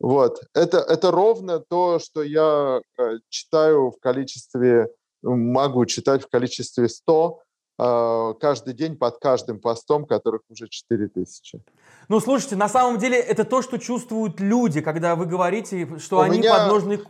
Вот. 0.00 0.40
Это, 0.54 0.78
это 0.78 1.10
ровно 1.10 1.60
то, 1.60 1.98
что 1.98 2.22
я 2.22 2.80
э, 2.98 3.18
читаю 3.28 3.90
в 3.90 4.00
количестве, 4.00 4.88
могу 5.22 5.86
читать 5.86 6.24
в 6.24 6.28
количестве 6.28 6.88
100 6.88 7.38
э, 7.78 8.34
каждый 8.40 8.74
день 8.74 8.96
под 8.96 9.18
каждым 9.18 9.60
постом, 9.60 10.04
которых 10.04 10.42
уже 10.48 10.68
4000. 10.68 11.62
Ну, 12.08 12.20
слушайте, 12.20 12.56
на 12.56 12.68
самом 12.68 12.98
деле 12.98 13.18
это 13.18 13.44
то, 13.44 13.62
что 13.62 13.78
чувствуют 13.78 14.40
люди, 14.40 14.80
когда 14.80 15.14
вы 15.14 15.26
говорите, 15.26 15.98
что 15.98 16.18
У 16.18 16.20
они 16.20 16.38
меня... 16.38 16.58
подножный 16.58 17.00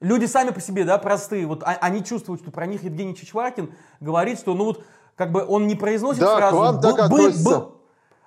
люди 0.00 0.26
сами 0.26 0.50
по 0.50 0.60
себе, 0.60 0.84
да, 0.84 0.98
простые, 0.98 1.46
вот 1.46 1.62
а, 1.62 1.78
они 1.80 2.04
чувствуют, 2.04 2.42
что 2.42 2.50
про 2.50 2.66
них 2.66 2.82
Евгений 2.82 3.16
Чичваркин 3.16 3.72
говорит, 4.00 4.38
что, 4.38 4.52
ну 4.54 4.64
вот, 4.64 4.84
как 5.14 5.32
бы 5.32 5.44
он 5.46 5.66
не 5.66 5.74
произносит 5.74 6.20
да, 6.20 6.36
фразу, 6.36 6.56
к 6.56 6.60
вам 6.60 6.80
так 6.80 7.08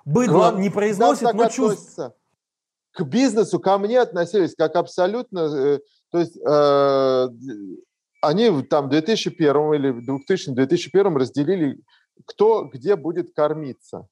быдло 0.06 0.56
не 0.56 0.70
произносит, 0.70 1.34
но 1.34 1.48
чувствует. 1.48 2.14
К 2.92 3.02
бизнесу 3.02 3.60
ко 3.60 3.76
мне 3.76 4.00
относились 4.00 4.54
как 4.54 4.74
абсолютно, 4.76 5.40
э, 5.40 5.80
то 6.10 6.18
есть 6.18 6.38
э, 6.38 7.28
они 8.22 8.62
там 8.62 8.86
в 8.86 8.88
2001 8.88 9.74
или 9.74 9.90
в 9.90 9.98
2000-2001 10.08 11.18
разделили, 11.18 11.78
кто 12.24 12.64
где 12.64 12.96
будет 12.96 13.34
кормиться. 13.34 14.06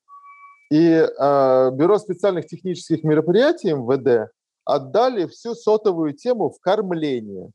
И 0.70 0.80
э, 0.80 1.70
Бюро 1.72 1.98
специальных 1.98 2.46
технических 2.46 3.04
мероприятий 3.04 3.72
МВД 3.72 4.30
отдали 4.64 5.26
всю 5.28 5.54
сотовую 5.54 6.12
тему 6.12 6.50
в 6.50 6.60
кормление. 6.60 7.50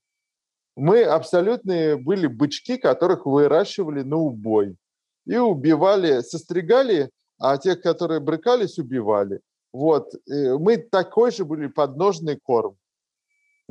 Мы 0.75 1.03
абсолютные 1.03 1.97
были 1.97 2.25
бычки, 2.25 2.77
которых 2.77 3.25
выращивали 3.25 4.01
на 4.01 4.17
убой. 4.17 4.77
И 5.25 5.35
убивали, 5.37 6.21
состригали, 6.21 7.11
а 7.39 7.57
тех, 7.57 7.81
которые 7.81 8.19
брыкались, 8.19 8.77
убивали. 8.77 9.41
Вот. 9.71 10.13
Мы 10.27 10.77
такой 10.77 11.31
же 11.31 11.45
были 11.45 11.67
подножный 11.67 12.37
корм. 12.37 12.77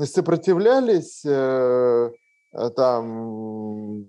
Сопротивлялись, 0.00 1.24
э, 1.24 2.10
э 2.52 2.70
там 2.70 4.08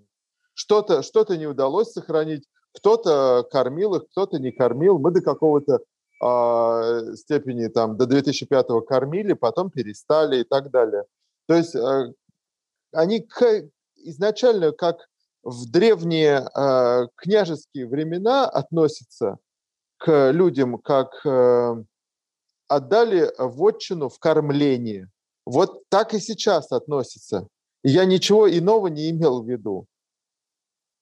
что-то 0.53 1.01
что 1.01 1.26
не 1.36 1.47
удалось 1.47 1.91
сохранить. 1.91 2.47
Кто-то 2.74 3.47
кормил 3.51 3.95
их, 3.95 4.07
кто-то 4.12 4.38
не 4.39 4.51
кормил. 4.51 4.99
Мы 4.99 5.12
до 5.12 5.22
какого-то 5.22 5.80
э, 6.24 7.16
степени 7.16 7.68
там 7.68 7.97
до 7.97 8.05
2005-го 8.05 8.82
кормили, 8.82 9.34
потом 9.34 9.72
перестали 9.72 10.41
и 10.41 10.43
так 10.43 10.70
далее. 10.70 11.05
То 11.47 11.55
есть 11.55 11.76
э, 11.76 12.14
они 12.93 13.22
к, 13.22 13.70
изначально 13.95 14.72
как 14.72 15.10
в 15.41 15.72
древние 15.72 16.47
э, 16.55 17.07
княжеские 17.16 17.88
времена 17.88 18.47
относятся 18.47 19.39
к 20.00 20.32
людям, 20.32 20.78
как 20.80 21.26
э, 21.26 21.84
отдали 22.68 23.32
вотчину 23.38 24.10
в 24.10 24.18
кормление. 24.18 25.10
Вот 25.45 25.84
так 25.89 26.14
и 26.14 26.20
сейчас 26.20 26.72
относятся. 26.72 27.47
я 27.84 28.06
ничего 28.06 28.50
иного 28.50 28.88
не 28.88 29.10
имел 29.10 29.43
в 29.43 29.50
виду. 29.50 29.86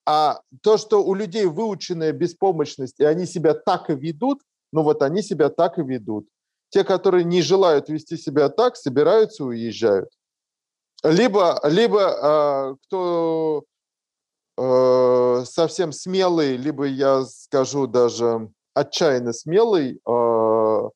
А 0.05 0.41
то, 0.61 0.77
что 0.77 1.03
у 1.03 1.13
людей 1.13 1.45
выученная 1.45 2.11
беспомощность, 2.11 2.99
и 2.99 3.05
они 3.05 3.25
себя 3.25 3.53
так 3.53 3.89
и 3.89 3.95
ведут, 3.95 4.41
ну 4.71 4.83
вот 4.83 5.01
они 5.01 5.21
себя 5.21 5.49
так 5.49 5.77
и 5.77 5.83
ведут. 5.83 6.27
Те, 6.69 6.83
которые 6.83 7.23
не 7.23 7.41
желают 7.41 7.89
вести 7.89 8.17
себя 8.17 8.49
так, 8.49 8.75
собираются 8.75 9.43
и 9.43 9.47
уезжают. 9.47 10.09
Либо, 11.03 11.59
либо 11.63 12.01
э, 12.01 12.75
кто 12.83 13.63
э, 14.57 15.43
совсем 15.45 15.91
смелый, 15.91 16.57
либо 16.57 16.85
я 16.85 17.23
скажу 17.25 17.85
даже 17.85 18.49
отчаянно 18.79 19.33
смелый, 19.33 19.99
э, 20.05 20.89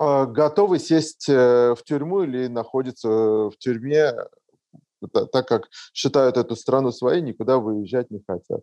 э, 0.00 0.26
готовы 0.26 0.78
сесть 0.78 1.28
э, 1.28 1.74
в 1.74 1.82
тюрьму 1.84 2.22
или 2.22 2.46
находиться 2.48 3.08
в 3.08 3.54
тюрьме 3.58 4.12
так 5.12 5.46
как 5.46 5.68
считают 5.92 6.36
эту 6.36 6.56
страну 6.56 6.90
своей, 6.90 7.20
никуда 7.20 7.58
выезжать 7.58 8.10
не 8.10 8.22
хотят. 8.26 8.60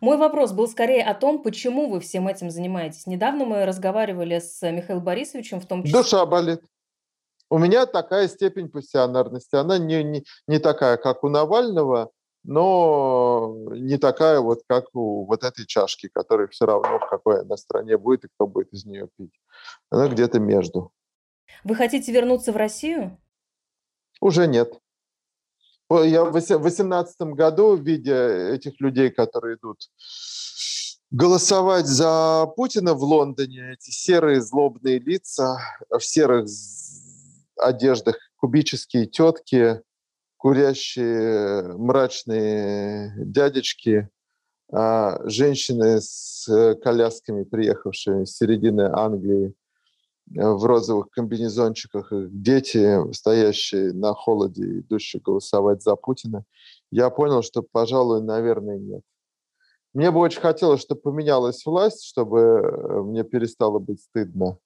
Мой 0.00 0.18
вопрос 0.18 0.52
был 0.52 0.68
скорее 0.68 1.04
о 1.04 1.14
том, 1.14 1.42
почему 1.42 1.88
вы 1.88 2.00
всем 2.00 2.28
этим 2.28 2.50
занимаетесь. 2.50 3.06
Недавно 3.06 3.46
мы 3.46 3.64
разговаривали 3.64 4.38
с 4.38 4.60
Михаилом 4.70 5.02
Борисовичем 5.02 5.60
в 5.60 5.66
том 5.66 5.82
числе... 5.82 6.02
Душа 6.02 6.26
болит. 6.26 6.60
У 7.48 7.58
меня 7.58 7.86
такая 7.86 8.28
степень 8.28 8.68
пассионарности. 8.68 9.54
Она 9.56 9.78
не, 9.78 10.02
не, 10.02 10.24
не 10.46 10.58
такая, 10.58 10.96
как 10.96 11.24
у 11.24 11.28
Навального, 11.28 12.10
но 12.44 13.56
не 13.72 13.96
такая 13.96 14.40
вот, 14.40 14.62
как 14.68 14.86
у 14.94 15.24
вот 15.24 15.42
этой 15.44 15.66
чашки, 15.66 16.08
которая 16.08 16.46
все 16.48 16.66
равно 16.66 16.98
в 16.98 17.08
какой 17.08 17.40
она 17.40 17.56
стране 17.56 17.96
будет 17.96 18.24
и 18.24 18.28
кто 18.28 18.46
будет 18.46 18.72
из 18.72 18.84
нее 18.84 19.08
пить. 19.16 19.32
Она 19.90 20.08
где-то 20.08 20.38
между. 20.38 20.92
Вы 21.64 21.74
хотите 21.74 22.12
вернуться 22.12 22.52
в 22.52 22.56
Россию? 22.56 23.18
Уже 24.20 24.46
нет. 24.46 24.78
Я 25.90 26.24
в 26.24 26.32
2018 26.32 27.20
году, 27.34 27.76
видя 27.76 28.52
этих 28.54 28.80
людей, 28.80 29.10
которые 29.10 29.56
идут 29.56 29.78
голосовать 31.10 31.86
за 31.86 32.46
Путина 32.56 32.94
в 32.94 33.02
Лондоне, 33.02 33.72
эти 33.72 33.90
серые 33.90 34.40
злобные 34.40 34.98
лица 34.98 35.58
в 35.90 36.00
серых 36.00 36.46
одеждах, 37.56 38.16
кубические 38.36 39.06
тетки, 39.06 39.80
курящие 40.44 41.62
мрачные 41.78 43.14
дядечки, 43.16 44.10
а 44.70 45.18
женщины 45.24 46.00
с 46.00 46.46
колясками, 46.82 47.44
приехавшие 47.44 48.26
с 48.26 48.36
середины 48.36 48.90
Англии, 48.92 49.54
Э, 50.36 50.52
в 50.52 50.64
розовых 50.64 51.10
комбинезончиках, 51.10 52.08
дети, 52.12 53.12
стоящие 53.12 53.92
на 53.92 54.14
холоде, 54.14 54.80
идущие 54.80 55.20
голосовать 55.22 55.82
за 55.82 55.96
Путина, 55.96 56.44
я 56.90 57.10
понял, 57.10 57.42
что, 57.42 57.62
пожалуй, 57.62 58.22
наверное, 58.22 58.78
нет. 58.78 59.02
Мне 59.92 60.10
бы 60.10 60.20
очень 60.20 60.40
хотелось, 60.40 60.80
чтобы 60.80 61.02
поменялась 61.02 61.64
власть, 61.66 62.04
чтобы 62.04 62.40
э, 62.40 63.02
мне 63.02 63.22
перестало 63.22 63.78
быть 63.78 64.02
стыдно. 64.02 64.58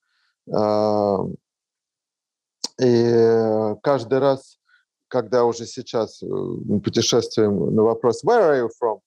И 2.80 3.74
каждый 3.82 4.18
раз, 4.18 4.58
когда 5.08 5.44
уже 5.44 5.66
сейчас 5.66 6.22
э, 6.22 6.26
путешествуем 6.84 7.74
на 7.74 7.82
вопрос 7.82 8.24
«Where 8.24 8.50
are 8.50 8.60
you 8.60 8.68
from?» 8.80 9.00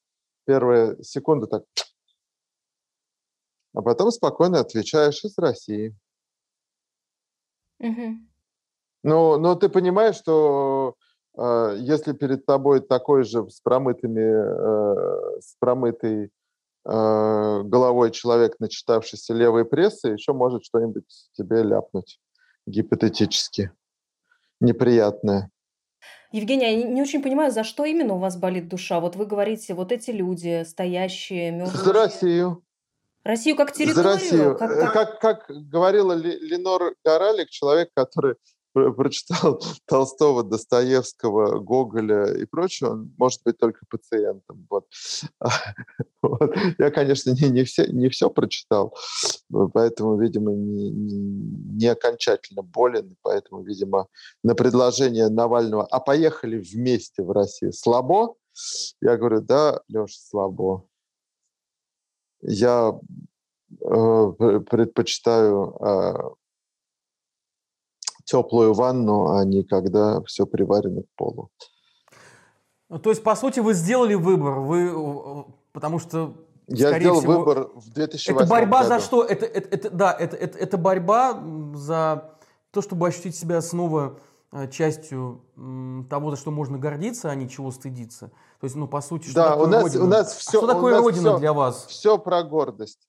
Первая 0.46 1.02
секунда 1.02 1.48
так... 1.48 1.64
А 3.74 3.82
потом 3.82 4.12
спокойно 4.12 4.60
отвечаешь 4.60 5.24
«Из 5.24 5.38
России». 5.38 5.96
Угу. 7.80 8.18
Ну, 9.04 9.38
но 9.38 9.56
ты 9.56 9.70
понимаешь, 9.70 10.16
что 10.16 10.96
э, 11.38 11.78
если 11.80 12.14
перед 12.14 12.46
тобой 12.46 12.82
такой 12.82 13.24
же 13.24 13.50
с 13.50 13.60
промытыми, 13.62 14.20
э, 14.20 15.40
с 15.42 15.56
промытой 15.60 16.26
э, 16.26 16.30
головой 17.64 18.12
человек, 18.12 18.60
начитавшийся 18.60 19.34
левой 19.34 19.66
прессы, 19.66 20.10
еще 20.10 20.34
может 20.34 20.64
что-нибудь 20.66 21.30
тебе 21.34 21.64
ляпнуть 21.64 22.20
гипотетически 22.68 23.72
неприятное. 24.60 25.50
Евгения, 26.32 26.80
я 26.80 26.84
не 26.88 27.02
очень 27.02 27.22
понимаю, 27.22 27.52
за 27.52 27.64
что 27.64 27.84
именно 27.84 28.14
у 28.14 28.20
вас 28.20 28.38
болит 28.38 28.70
душа? 28.70 29.00
Вот 29.00 29.16
вы 29.16 29.26
говорите, 29.26 29.74
вот 29.74 29.92
эти 29.92 30.12
люди, 30.12 30.64
стоящие, 30.66 31.52
мертвые. 31.52 31.84
За 31.84 31.94
Россию. 31.94 32.64
Россию 33.24 33.56
как 33.56 33.74
территорию? 33.74 34.04
За 34.04 34.04
Россию. 34.04 34.58
Как, 34.58 34.72
э, 34.72 34.82
как... 34.82 34.94
как, 34.94 35.20
как 35.20 35.70
говорила 35.70 36.14
Ленор 36.14 36.96
Горалик, 37.04 37.50
человек, 37.50 37.90
который 37.94 38.36
прочитал 38.74 39.62
Толстого, 39.86 40.44
Достоевского, 40.44 41.60
Гоголя 41.60 42.34
и 42.34 42.46
прочее, 42.46 42.92
он 42.92 43.14
может 43.18 43.42
быть 43.44 43.58
только 43.58 43.86
пациентом. 43.90 44.66
Вот. 44.70 44.86
вот. 46.22 46.56
Я, 46.78 46.92
конечно, 46.92 47.32
не, 47.32 47.50
не, 47.50 47.64
все, 47.64 47.88
не 47.88 48.10
все 48.10 48.30
прочитал, 48.30 48.96
поэтому, 49.74 50.20
видимо, 50.20 50.52
не, 50.52 50.92
не, 50.92 51.18
не 51.18 51.88
окончательно 51.88 52.62
болен, 52.62 53.16
поэтому, 53.22 53.64
видимо, 53.64 54.08
на 54.44 54.56
предложение 54.56 55.30
Навального 55.30 55.86
«А 55.86 56.00
поехали 56.00 56.58
вместе 56.58 57.24
в 57.24 57.32
Россию» 57.32 57.74
слабо? 57.74 58.36
Я 59.02 59.18
говорю, 59.18 59.42
да, 59.42 59.82
Леша, 59.88 60.20
слабо 60.30 60.86
я 62.42 63.00
э, 63.70 64.32
предпочитаю 64.70 65.76
э, 65.80 66.14
теплую 68.32 68.74
ванну, 68.74 69.32
а 69.32 69.44
не 69.46 69.64
когда 69.64 70.22
все 70.24 70.46
приварено 70.46 71.04
к 71.04 71.08
полу. 71.16 71.50
Ну, 72.90 73.00
то 73.00 73.10
есть, 73.10 73.24
по 73.24 73.36
сути, 73.36 73.60
вы 73.60 73.74
сделали 73.74 74.16
выбор, 74.16 74.60
вы, 74.60 75.46
потому 75.72 76.00
что 76.00 76.34
я 76.68 76.98
сделал 76.98 77.20
всего, 77.20 77.40
выбор 77.40 77.70
в 77.76 77.90
2008 77.94 78.36
Это 78.36 78.50
борьба 78.50 78.84
году. 78.84 78.90
за 78.90 79.00
что? 79.00 79.24
Это, 79.24 79.46
это, 79.46 79.68
это, 79.70 79.90
да, 79.90 80.14
это, 80.14 80.36
это, 80.36 80.58
это 80.58 80.78
борьба 80.78 81.42
за 81.74 82.32
то, 82.72 82.82
чтобы 82.82 83.08
ощутить 83.08 83.36
себя 83.36 83.62
снова 83.62 84.18
Э, 84.54 84.68
частью 84.68 85.42
того, 86.10 86.32
за 86.32 86.36
что 86.36 86.52
можно 86.52 86.78
гордиться, 86.78 87.32
а 87.32 87.36
не 87.36 87.50
чего 87.50 87.72
стыдиться. 87.72 88.32
То 88.60 88.66
есть, 88.66 88.76
ну, 88.76 88.86
по 88.86 89.00
сути, 89.00 89.28
что 89.28 89.36
да, 89.36 89.50
такое 89.52 89.66
у 89.66 89.70
нас, 89.70 89.84
Родина? 89.84 90.04
У 90.04 90.08
нас 90.08 90.36
все, 90.36 90.58
а 90.58 90.62
что 90.62 90.68
такое 90.68 90.98
Родина 90.98 91.30
все, 91.30 91.40
для 91.40 91.54
вас? 91.54 91.86
Все 91.86 92.18
про 92.18 92.44
гордость. 92.44 93.08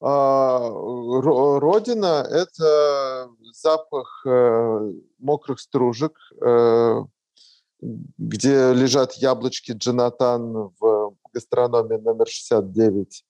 А, 0.00 0.68
родина– 0.68 2.26
это 2.30 3.30
запах 3.52 4.22
э, 4.26 4.92
мокрых 5.18 5.58
стружек, 5.58 6.18
э, 6.42 7.02
где 7.80 8.72
лежат 8.72 9.14
яблочки 9.14 9.72
Джонатан 9.72 10.72
в 10.78 11.14
гастрономе 11.32 11.98
номер 11.98 12.26
69. 12.26 13.24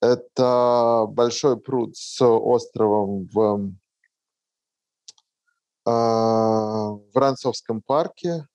Это 0.00 1.06
большой 1.08 1.58
пруд 1.58 1.96
с 1.96 2.24
островом 2.24 3.28
в 3.32 3.72
а, 5.86 6.90
в 6.90 7.16
Ранцовском 7.16 7.80
парке 7.82 8.46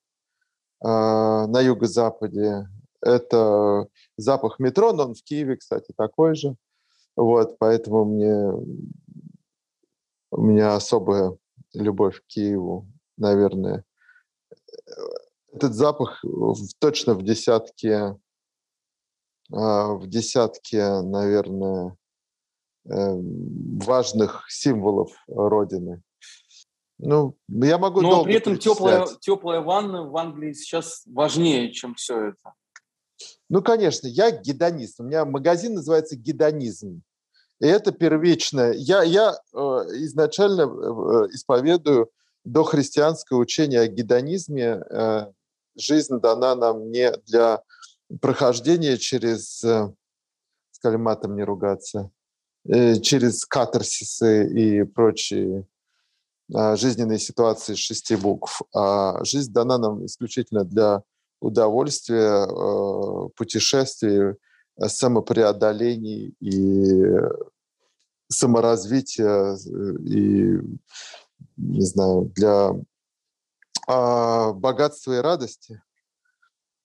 а, 0.81 1.47
на 1.47 1.59
юго-западе. 1.61 2.67
Это 3.01 3.87
запах 4.17 4.59
метро, 4.59 4.93
но 4.93 5.03
он 5.03 5.15
в 5.15 5.23
Киеве, 5.23 5.57
кстати, 5.57 5.91
такой 5.97 6.35
же. 6.35 6.55
Вот, 7.15 7.57
поэтому 7.59 8.05
мне, 8.05 8.51
у 10.31 10.41
меня 10.41 10.75
особая 10.75 11.37
любовь 11.73 12.21
к 12.21 12.27
Киеву, 12.27 12.87
наверное. 13.17 13.85
этот 15.53 15.73
запах 15.73 16.23
точно 16.79 17.13
в 17.13 17.23
десятке, 17.23 18.17
а, 19.51 19.93
в 19.93 20.07
десятке, 20.07 21.01
наверное, 21.01 21.95
эм, 22.85 23.79
важных 23.79 24.45
символов 24.49 25.11
Родины. 25.27 26.01
Ну, 26.97 27.37
я 27.47 27.77
могу 27.77 28.01
Но 28.01 28.23
при 28.23 28.35
этом 28.35 28.57
теплая, 28.57 29.05
теплая 29.19 29.61
ванна 29.61 30.09
в 30.09 30.15
Англии 30.17 30.53
сейчас 30.53 31.03
важнее, 31.05 31.71
чем 31.71 31.95
все 31.95 32.29
это. 32.29 32.53
Ну, 33.49 33.61
конечно, 33.61 34.07
я 34.07 34.31
гедонист. 34.31 34.99
У 34.99 35.03
меня 35.03 35.25
магазин 35.25 35.75
называется 35.75 36.15
«Гедонизм». 36.15 37.01
И 37.61 37.67
это 37.67 37.91
первичное. 37.91 38.73
Я, 38.73 39.03
я 39.03 39.33
э, 39.33 39.57
изначально 39.57 40.63
э, 40.63 41.27
исповедую 41.31 42.09
дохристианское 42.43 43.37
учение 43.37 43.81
о 43.81 43.87
гедонизме. 43.87 44.81
Э, 44.89 45.27
жизнь 45.77 46.19
дана 46.19 46.55
нам 46.55 46.91
не 46.91 47.11
для 47.27 47.61
прохождения 48.19 48.97
через, 48.97 49.63
э, 49.63 49.93
скажем, 50.71 51.03
матом 51.03 51.35
не 51.35 51.43
ругаться, 51.43 52.11
э, 52.67 52.95
через 52.99 53.45
катарсисы 53.45 54.47
и 54.47 54.83
прочие 54.83 55.65
э, 56.53 56.75
жизненные 56.75 57.19
ситуации 57.19 57.75
шести 57.75 58.15
букв. 58.15 58.63
А 58.73 59.23
жизнь 59.23 59.53
дана 59.53 59.77
нам 59.77 60.05
исключительно 60.05 60.65
для 60.65 61.03
удовольствия, 61.39 62.45
э, 62.45 63.29
путешествий, 63.35 64.35
э, 64.77 64.87
самопреодолений 64.87 66.35
и 66.39 67.05
саморазвития 68.27 69.55
э, 69.55 69.97
и, 70.03 70.59
не 71.57 71.81
знаю, 71.81 72.31
для 72.35 72.71
а, 73.87 74.51
богатства 74.53 75.13
и 75.13 75.21
радости. 75.21 75.81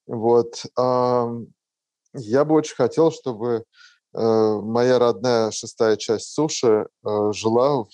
Вот. 0.07 0.67
Я 0.77 2.45
бы 2.45 2.55
очень 2.57 2.75
хотел, 2.75 3.13
чтобы 3.13 3.65
моя 4.13 4.99
родная 4.99 5.51
шестая 5.53 5.97
часть 5.97 6.33
суши 6.33 6.89
жила 7.05 7.87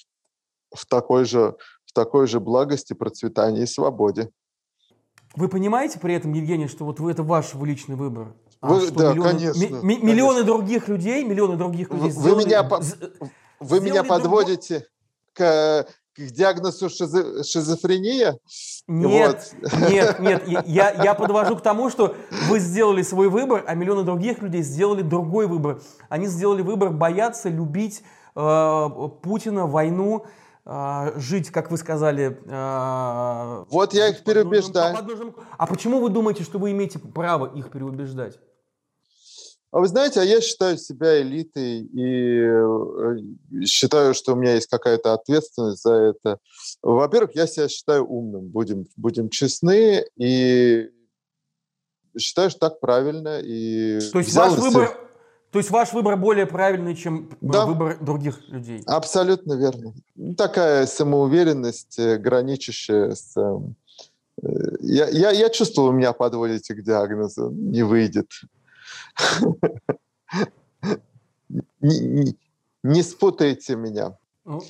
в 0.74 0.86
такой 0.88 1.26
же, 1.26 1.56
в 1.84 1.92
такой 1.92 2.26
же 2.26 2.40
благости, 2.40 2.94
процветании 2.94 3.62
и 3.62 3.66
свободе. 3.66 4.30
Вы 5.36 5.48
понимаете 5.48 5.98
при 5.98 6.14
этом, 6.14 6.32
Евгений, 6.32 6.66
что 6.66 6.84
вот 6.84 6.98
это 7.00 7.22
ваш 7.22 7.54
личный 7.54 7.94
выбор? 7.94 8.34
А 8.60 8.72
вы, 8.72 8.90
да, 8.90 9.12
миллионы, 9.12 9.30
конечно, 9.30 9.60
ми, 9.60 9.68
конечно. 9.68 10.06
Миллионы 10.06 10.42
других 10.44 10.88
людей, 10.88 11.24
миллионы 11.24 11.56
других 11.56 11.90
людей. 11.90 12.10
Вы, 12.10 12.10
сделали, 12.10 12.44
меня, 12.44 12.68
вы 13.60 13.80
меня 13.80 14.02
подводите 14.02 14.86
к, 15.34 15.86
к 16.16 16.20
диагнозу 16.20 16.88
шизо, 16.88 17.44
шизофрения? 17.44 18.38
Нет, 18.88 19.54
вот. 19.60 19.90
нет, 19.90 20.18
нет. 20.46 20.48
Я, 20.66 20.90
я 20.90 21.14
подвожу 21.14 21.56
к 21.56 21.60
тому, 21.60 21.90
что 21.90 22.14
вы 22.48 22.58
сделали 22.58 23.02
свой 23.02 23.28
выбор, 23.28 23.62
а 23.66 23.74
миллионы 23.74 24.04
других 24.04 24.40
людей 24.40 24.62
сделали 24.62 25.02
другой 25.02 25.46
выбор. 25.46 25.82
Они 26.08 26.26
сделали 26.26 26.62
выбор 26.62 26.90
бояться, 26.90 27.50
любить 27.50 28.02
э, 28.34 28.88
Путина, 29.22 29.66
войну. 29.66 30.24
А, 30.68 31.12
жить, 31.16 31.50
как 31.50 31.70
вы 31.70 31.78
сказали... 31.78 32.40
А, 32.48 33.64
вот 33.70 33.94
я 33.94 34.08
их 34.08 34.24
переубеждаю. 34.24 34.96
А 35.56 35.66
почему 35.66 36.00
вы 36.00 36.10
думаете, 36.10 36.42
что 36.42 36.58
вы 36.58 36.72
имеете 36.72 36.98
право 36.98 37.46
их 37.56 37.70
переубеждать? 37.70 38.40
А 39.70 39.78
вы 39.78 39.86
знаете, 39.86 40.20
а 40.20 40.24
я 40.24 40.40
считаю 40.40 40.76
себя 40.76 41.20
элитой 41.20 41.82
и 41.82 42.40
э, 42.40 43.64
считаю, 43.64 44.14
что 44.14 44.32
у 44.32 44.36
меня 44.36 44.54
есть 44.54 44.68
какая-то 44.68 45.12
ответственность 45.12 45.82
за 45.82 45.92
это. 45.94 46.38
Во-первых, 46.82 47.36
я 47.36 47.46
себя 47.46 47.68
считаю 47.68 48.04
умным, 48.04 48.46
будем, 48.46 48.86
будем 48.96 49.28
честны, 49.28 50.04
и 50.16 50.90
считаю, 52.18 52.50
что 52.50 52.60
так 52.60 52.80
правильно. 52.80 53.40
И 53.40 54.00
То 54.10 54.18
есть 54.18 54.34
ваш 54.34 54.54
выбор, 54.54 54.98
то 55.56 55.60
есть 55.60 55.70
ваш 55.70 55.94
выбор 55.94 56.18
более 56.18 56.44
правильный, 56.44 56.94
чем 56.94 57.30
э, 57.30 57.36
да. 57.40 57.64
выбор 57.64 57.96
других 57.98 58.46
людей? 58.50 58.82
Абсолютно 58.84 59.54
верно. 59.54 59.94
Такая 60.36 60.84
самоуверенность, 60.84 61.98
э, 61.98 62.18
граничащая 62.18 63.14
с... 63.14 63.34
Э, 63.38 64.46
я, 64.80 65.08
я, 65.08 65.30
я 65.30 65.48
чувствую, 65.48 65.92
меня 65.92 66.12
подводите 66.12 66.74
к 66.74 66.82
диагнозу. 66.82 67.48
Не 67.52 67.84
выйдет. 67.84 68.30
Не, 71.80 73.02
спутайте 73.02 73.76
меня. 73.76 74.18
Ну, 74.44 74.60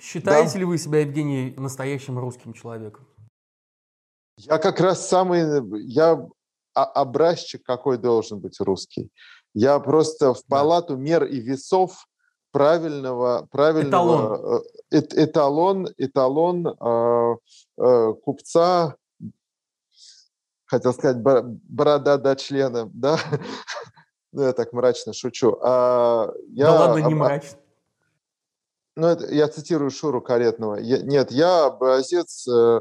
считаете 0.00 0.58
ли 0.60 0.64
вы 0.64 0.78
себя, 0.78 1.00
Евгений, 1.00 1.52
настоящим 1.58 2.18
русским 2.18 2.54
человеком? 2.54 3.06
Я 4.38 4.56
как 4.56 4.80
раз 4.80 5.06
самый... 5.06 5.42
Я 5.86 6.26
образчик 6.72 7.62
какой 7.62 7.98
должен 7.98 8.38
быть 8.38 8.58
русский. 8.60 9.10
Я 9.54 9.78
просто 9.80 10.34
в 10.34 10.44
палату 10.46 10.96
мер 10.96 11.24
и 11.24 11.40
весов 11.40 12.06
правильного, 12.52 13.46
правильного 13.50 14.62
эталон, 14.90 14.92
э, 14.92 15.24
эталон, 15.24 15.88
эталон 15.96 16.66
э, 16.66 17.36
э, 17.78 18.14
купца, 18.24 18.96
хотел 20.66 20.92
сказать 20.94 21.18
борода 21.20 22.16
до 22.16 22.36
члена, 22.36 22.88
да? 22.94 23.18
Ну, 24.32 24.42
я 24.42 24.52
так 24.52 24.72
мрачно 24.72 25.12
шучу. 25.12 25.58
А 25.60 26.32
я, 26.50 26.66
да 26.66 26.80
ладно, 26.80 26.98
не 27.08 27.14
мрачно. 27.14 27.58
Ну, 28.96 29.06
это, 29.06 29.32
я 29.32 29.48
цитирую 29.48 29.90
Шуру 29.90 30.20
Каретного. 30.20 30.76
Я, 30.76 30.98
нет, 30.98 31.30
я 31.32 31.66
образец 31.66 32.46
э, 32.46 32.80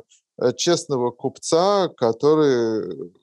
честного 0.57 1.11
купца, 1.11 1.87
который 1.89 3.13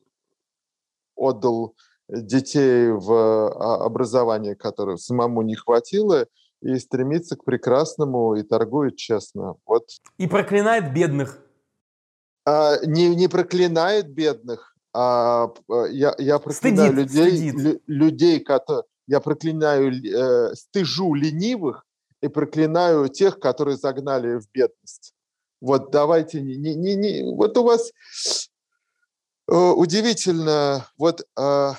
отдал 1.15 1.75
детей 2.09 2.91
в 2.91 3.13
а, 3.13 3.85
образование, 3.85 4.55
которое 4.55 4.97
самому 4.97 5.43
не 5.43 5.55
хватило, 5.55 6.27
и 6.63 6.79
стремится 6.79 7.37
к 7.37 7.45
прекрасному 7.45 8.35
и 8.35 8.43
торгует 8.43 8.97
честно. 8.97 9.55
Вот. 9.67 9.89
И 10.19 10.27
проклинает 10.27 10.93
бедных. 10.93 11.41
А, 12.45 12.77
не, 12.85 13.15
не 13.15 13.29
проклинает 13.29 14.09
бедных, 14.09 14.77
а, 14.95 15.53
а 15.69 15.87
я, 15.87 16.15
я 16.19 16.39
проклинаю 16.39 16.93
стыдит, 16.93 17.15
людей, 17.15 17.51
стыдит. 17.51 17.83
людей, 17.87 18.41
которые 18.41 18.85
я 19.07 19.21
проклинаю, 19.21 19.93
э, 19.93 20.55
стыжу 20.55 21.15
ленивых 21.15 21.87
и 22.21 22.29
проклинаю 22.29 23.09
тех, 23.09 23.39
которые 23.39 23.77
загнали 23.77 24.39
в 24.39 24.51
бедность. 24.53 25.15
Вот 25.61 25.91
давайте 25.91 26.41
не, 26.41 26.57
не, 26.57 26.75
не, 26.75 26.95
не 26.97 27.23
вот 27.23 27.57
у 27.57 27.63
вас 27.63 27.93
э, 29.49 29.55
удивительно, 29.55 30.87
вот 30.99 31.27
э, 31.39 31.71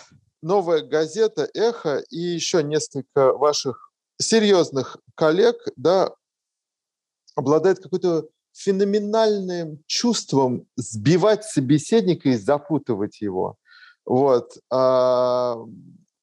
новая 0.47 0.81
газета 0.81 1.49
«Эхо» 1.53 1.97
и 2.09 2.17
еще 2.17 2.63
несколько 2.63 3.33
ваших 3.33 3.91
серьезных 4.19 4.97
коллег 5.13 5.57
да, 5.75 6.13
обладает 7.35 7.79
какой-то 7.79 8.27
феноменальным 8.53 9.83
чувством 9.85 10.65
сбивать 10.75 11.43
собеседника 11.43 12.29
и 12.29 12.37
запутывать 12.37 13.21
его. 13.21 13.57
Вот. 14.05 14.57
А, 14.71 15.57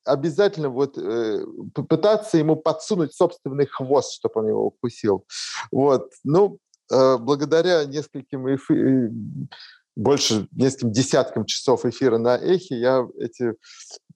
обязательно 0.05 0.71
вот, 0.71 0.99
э, 0.99 1.45
попытаться 1.75 2.39
ему 2.39 2.57
подсунуть 2.57 3.15
собственный 3.15 3.67
хвост, 3.67 4.15
чтобы 4.15 4.41
он 4.41 4.49
его 4.49 4.67
укусил. 4.67 5.27
Вот. 5.71 6.11
Ну, 6.25 6.59
э, 6.91 7.19
благодаря 7.19 7.85
нескольким 7.85 8.49
эфи- 8.49 9.49
больше 9.97 10.49
нескольким 10.53 10.93
десяткам 10.93 11.45
часов 11.45 11.85
эфира 11.85 12.19
на 12.19 12.37
эхе 12.37 12.79
я 12.79 13.07
эти 13.19 13.55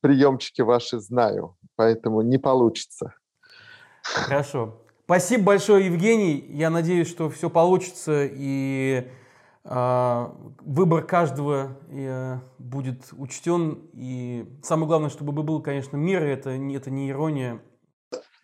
приемчики 0.01 0.63
ваши 0.63 1.01
знаю, 1.01 1.57
поэтому 1.77 2.23
не 2.23 2.39
получится. 2.39 3.15
Хорошо. 4.03 4.83
Спасибо 5.05 5.45
большое, 5.45 5.87
Евгений. 5.87 6.45
Я 6.51 6.71
надеюсь, 6.71 7.09
что 7.09 7.31
все 7.31 7.49
получится 7.49 8.25
и 8.31 9.09
э, 9.65 10.27
выбор 10.61 11.07
каждого 11.07 11.79
э, 11.89 12.39
будет 12.59 13.09
учтен. 13.13 13.89
И 13.95 14.47
самое 14.63 14.87
главное, 14.87 15.11
чтобы 15.11 15.33
был, 15.33 15.63
конечно, 15.63 15.97
мир. 15.97 16.23
Это, 16.23 16.51
это 16.51 16.91
не 16.91 17.09
ирония. 17.09 17.63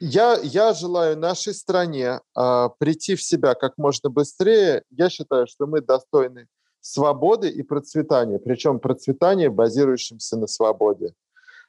Я, 0.01 0.39
я 0.43 0.73
желаю 0.73 1.19
нашей 1.19 1.53
стране 1.53 2.21
э, 2.37 2.69
прийти 2.79 3.15
в 3.15 3.23
себя 3.23 3.55
как 3.55 3.77
можно 3.77 4.09
быстрее. 4.09 4.85
Я 4.91 5.11
считаю, 5.11 5.47
что 5.47 5.67
мы 5.67 5.83
достойны 5.83 6.47
свободы 6.85 7.49
и 7.49 7.63
процветания, 7.63 8.39
причем 8.39 8.79
процветания, 8.79 9.49
базирующимся 9.49 10.37
на 10.37 10.47
свободе. 10.47 11.15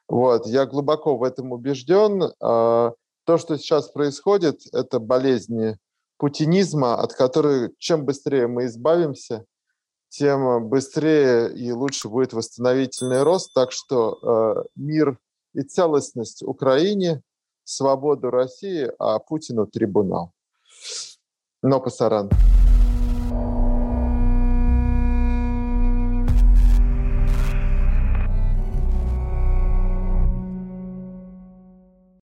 Вот, 0.09 0.45
я 0.45 0.65
глубоко 0.65 1.15
в 1.15 1.23
этом 1.23 1.53
убежден. 1.53 2.33
А, 2.41 2.93
то, 3.23 3.37
что 3.37 3.57
сейчас 3.57 3.87
происходит, 3.87 4.61
это 4.73 4.99
болезни 4.99 5.77
путинизма, 6.17 6.95
от 6.95 7.13
которой 7.13 7.73
чем 7.77 8.03
быстрее 8.05 8.47
мы 8.47 8.65
избавимся, 8.65 9.45
тем 10.09 10.67
быстрее 10.67 11.49
и 11.53 11.71
лучше 11.71 12.09
будет 12.09 12.33
восстановительный 12.33 13.23
рост. 13.23 13.53
Так 13.53 13.71
что 13.71 14.19
э, 14.21 14.63
мир 14.75 15.17
и 15.53 15.61
целостность 15.61 16.43
Украине, 16.43 17.21
свободу 17.63 18.31
России, 18.31 18.91
а 18.99 19.19
Путину 19.19 19.65
трибунал. 19.65 20.33
Но 21.61 21.79
пасаран. 21.79 22.29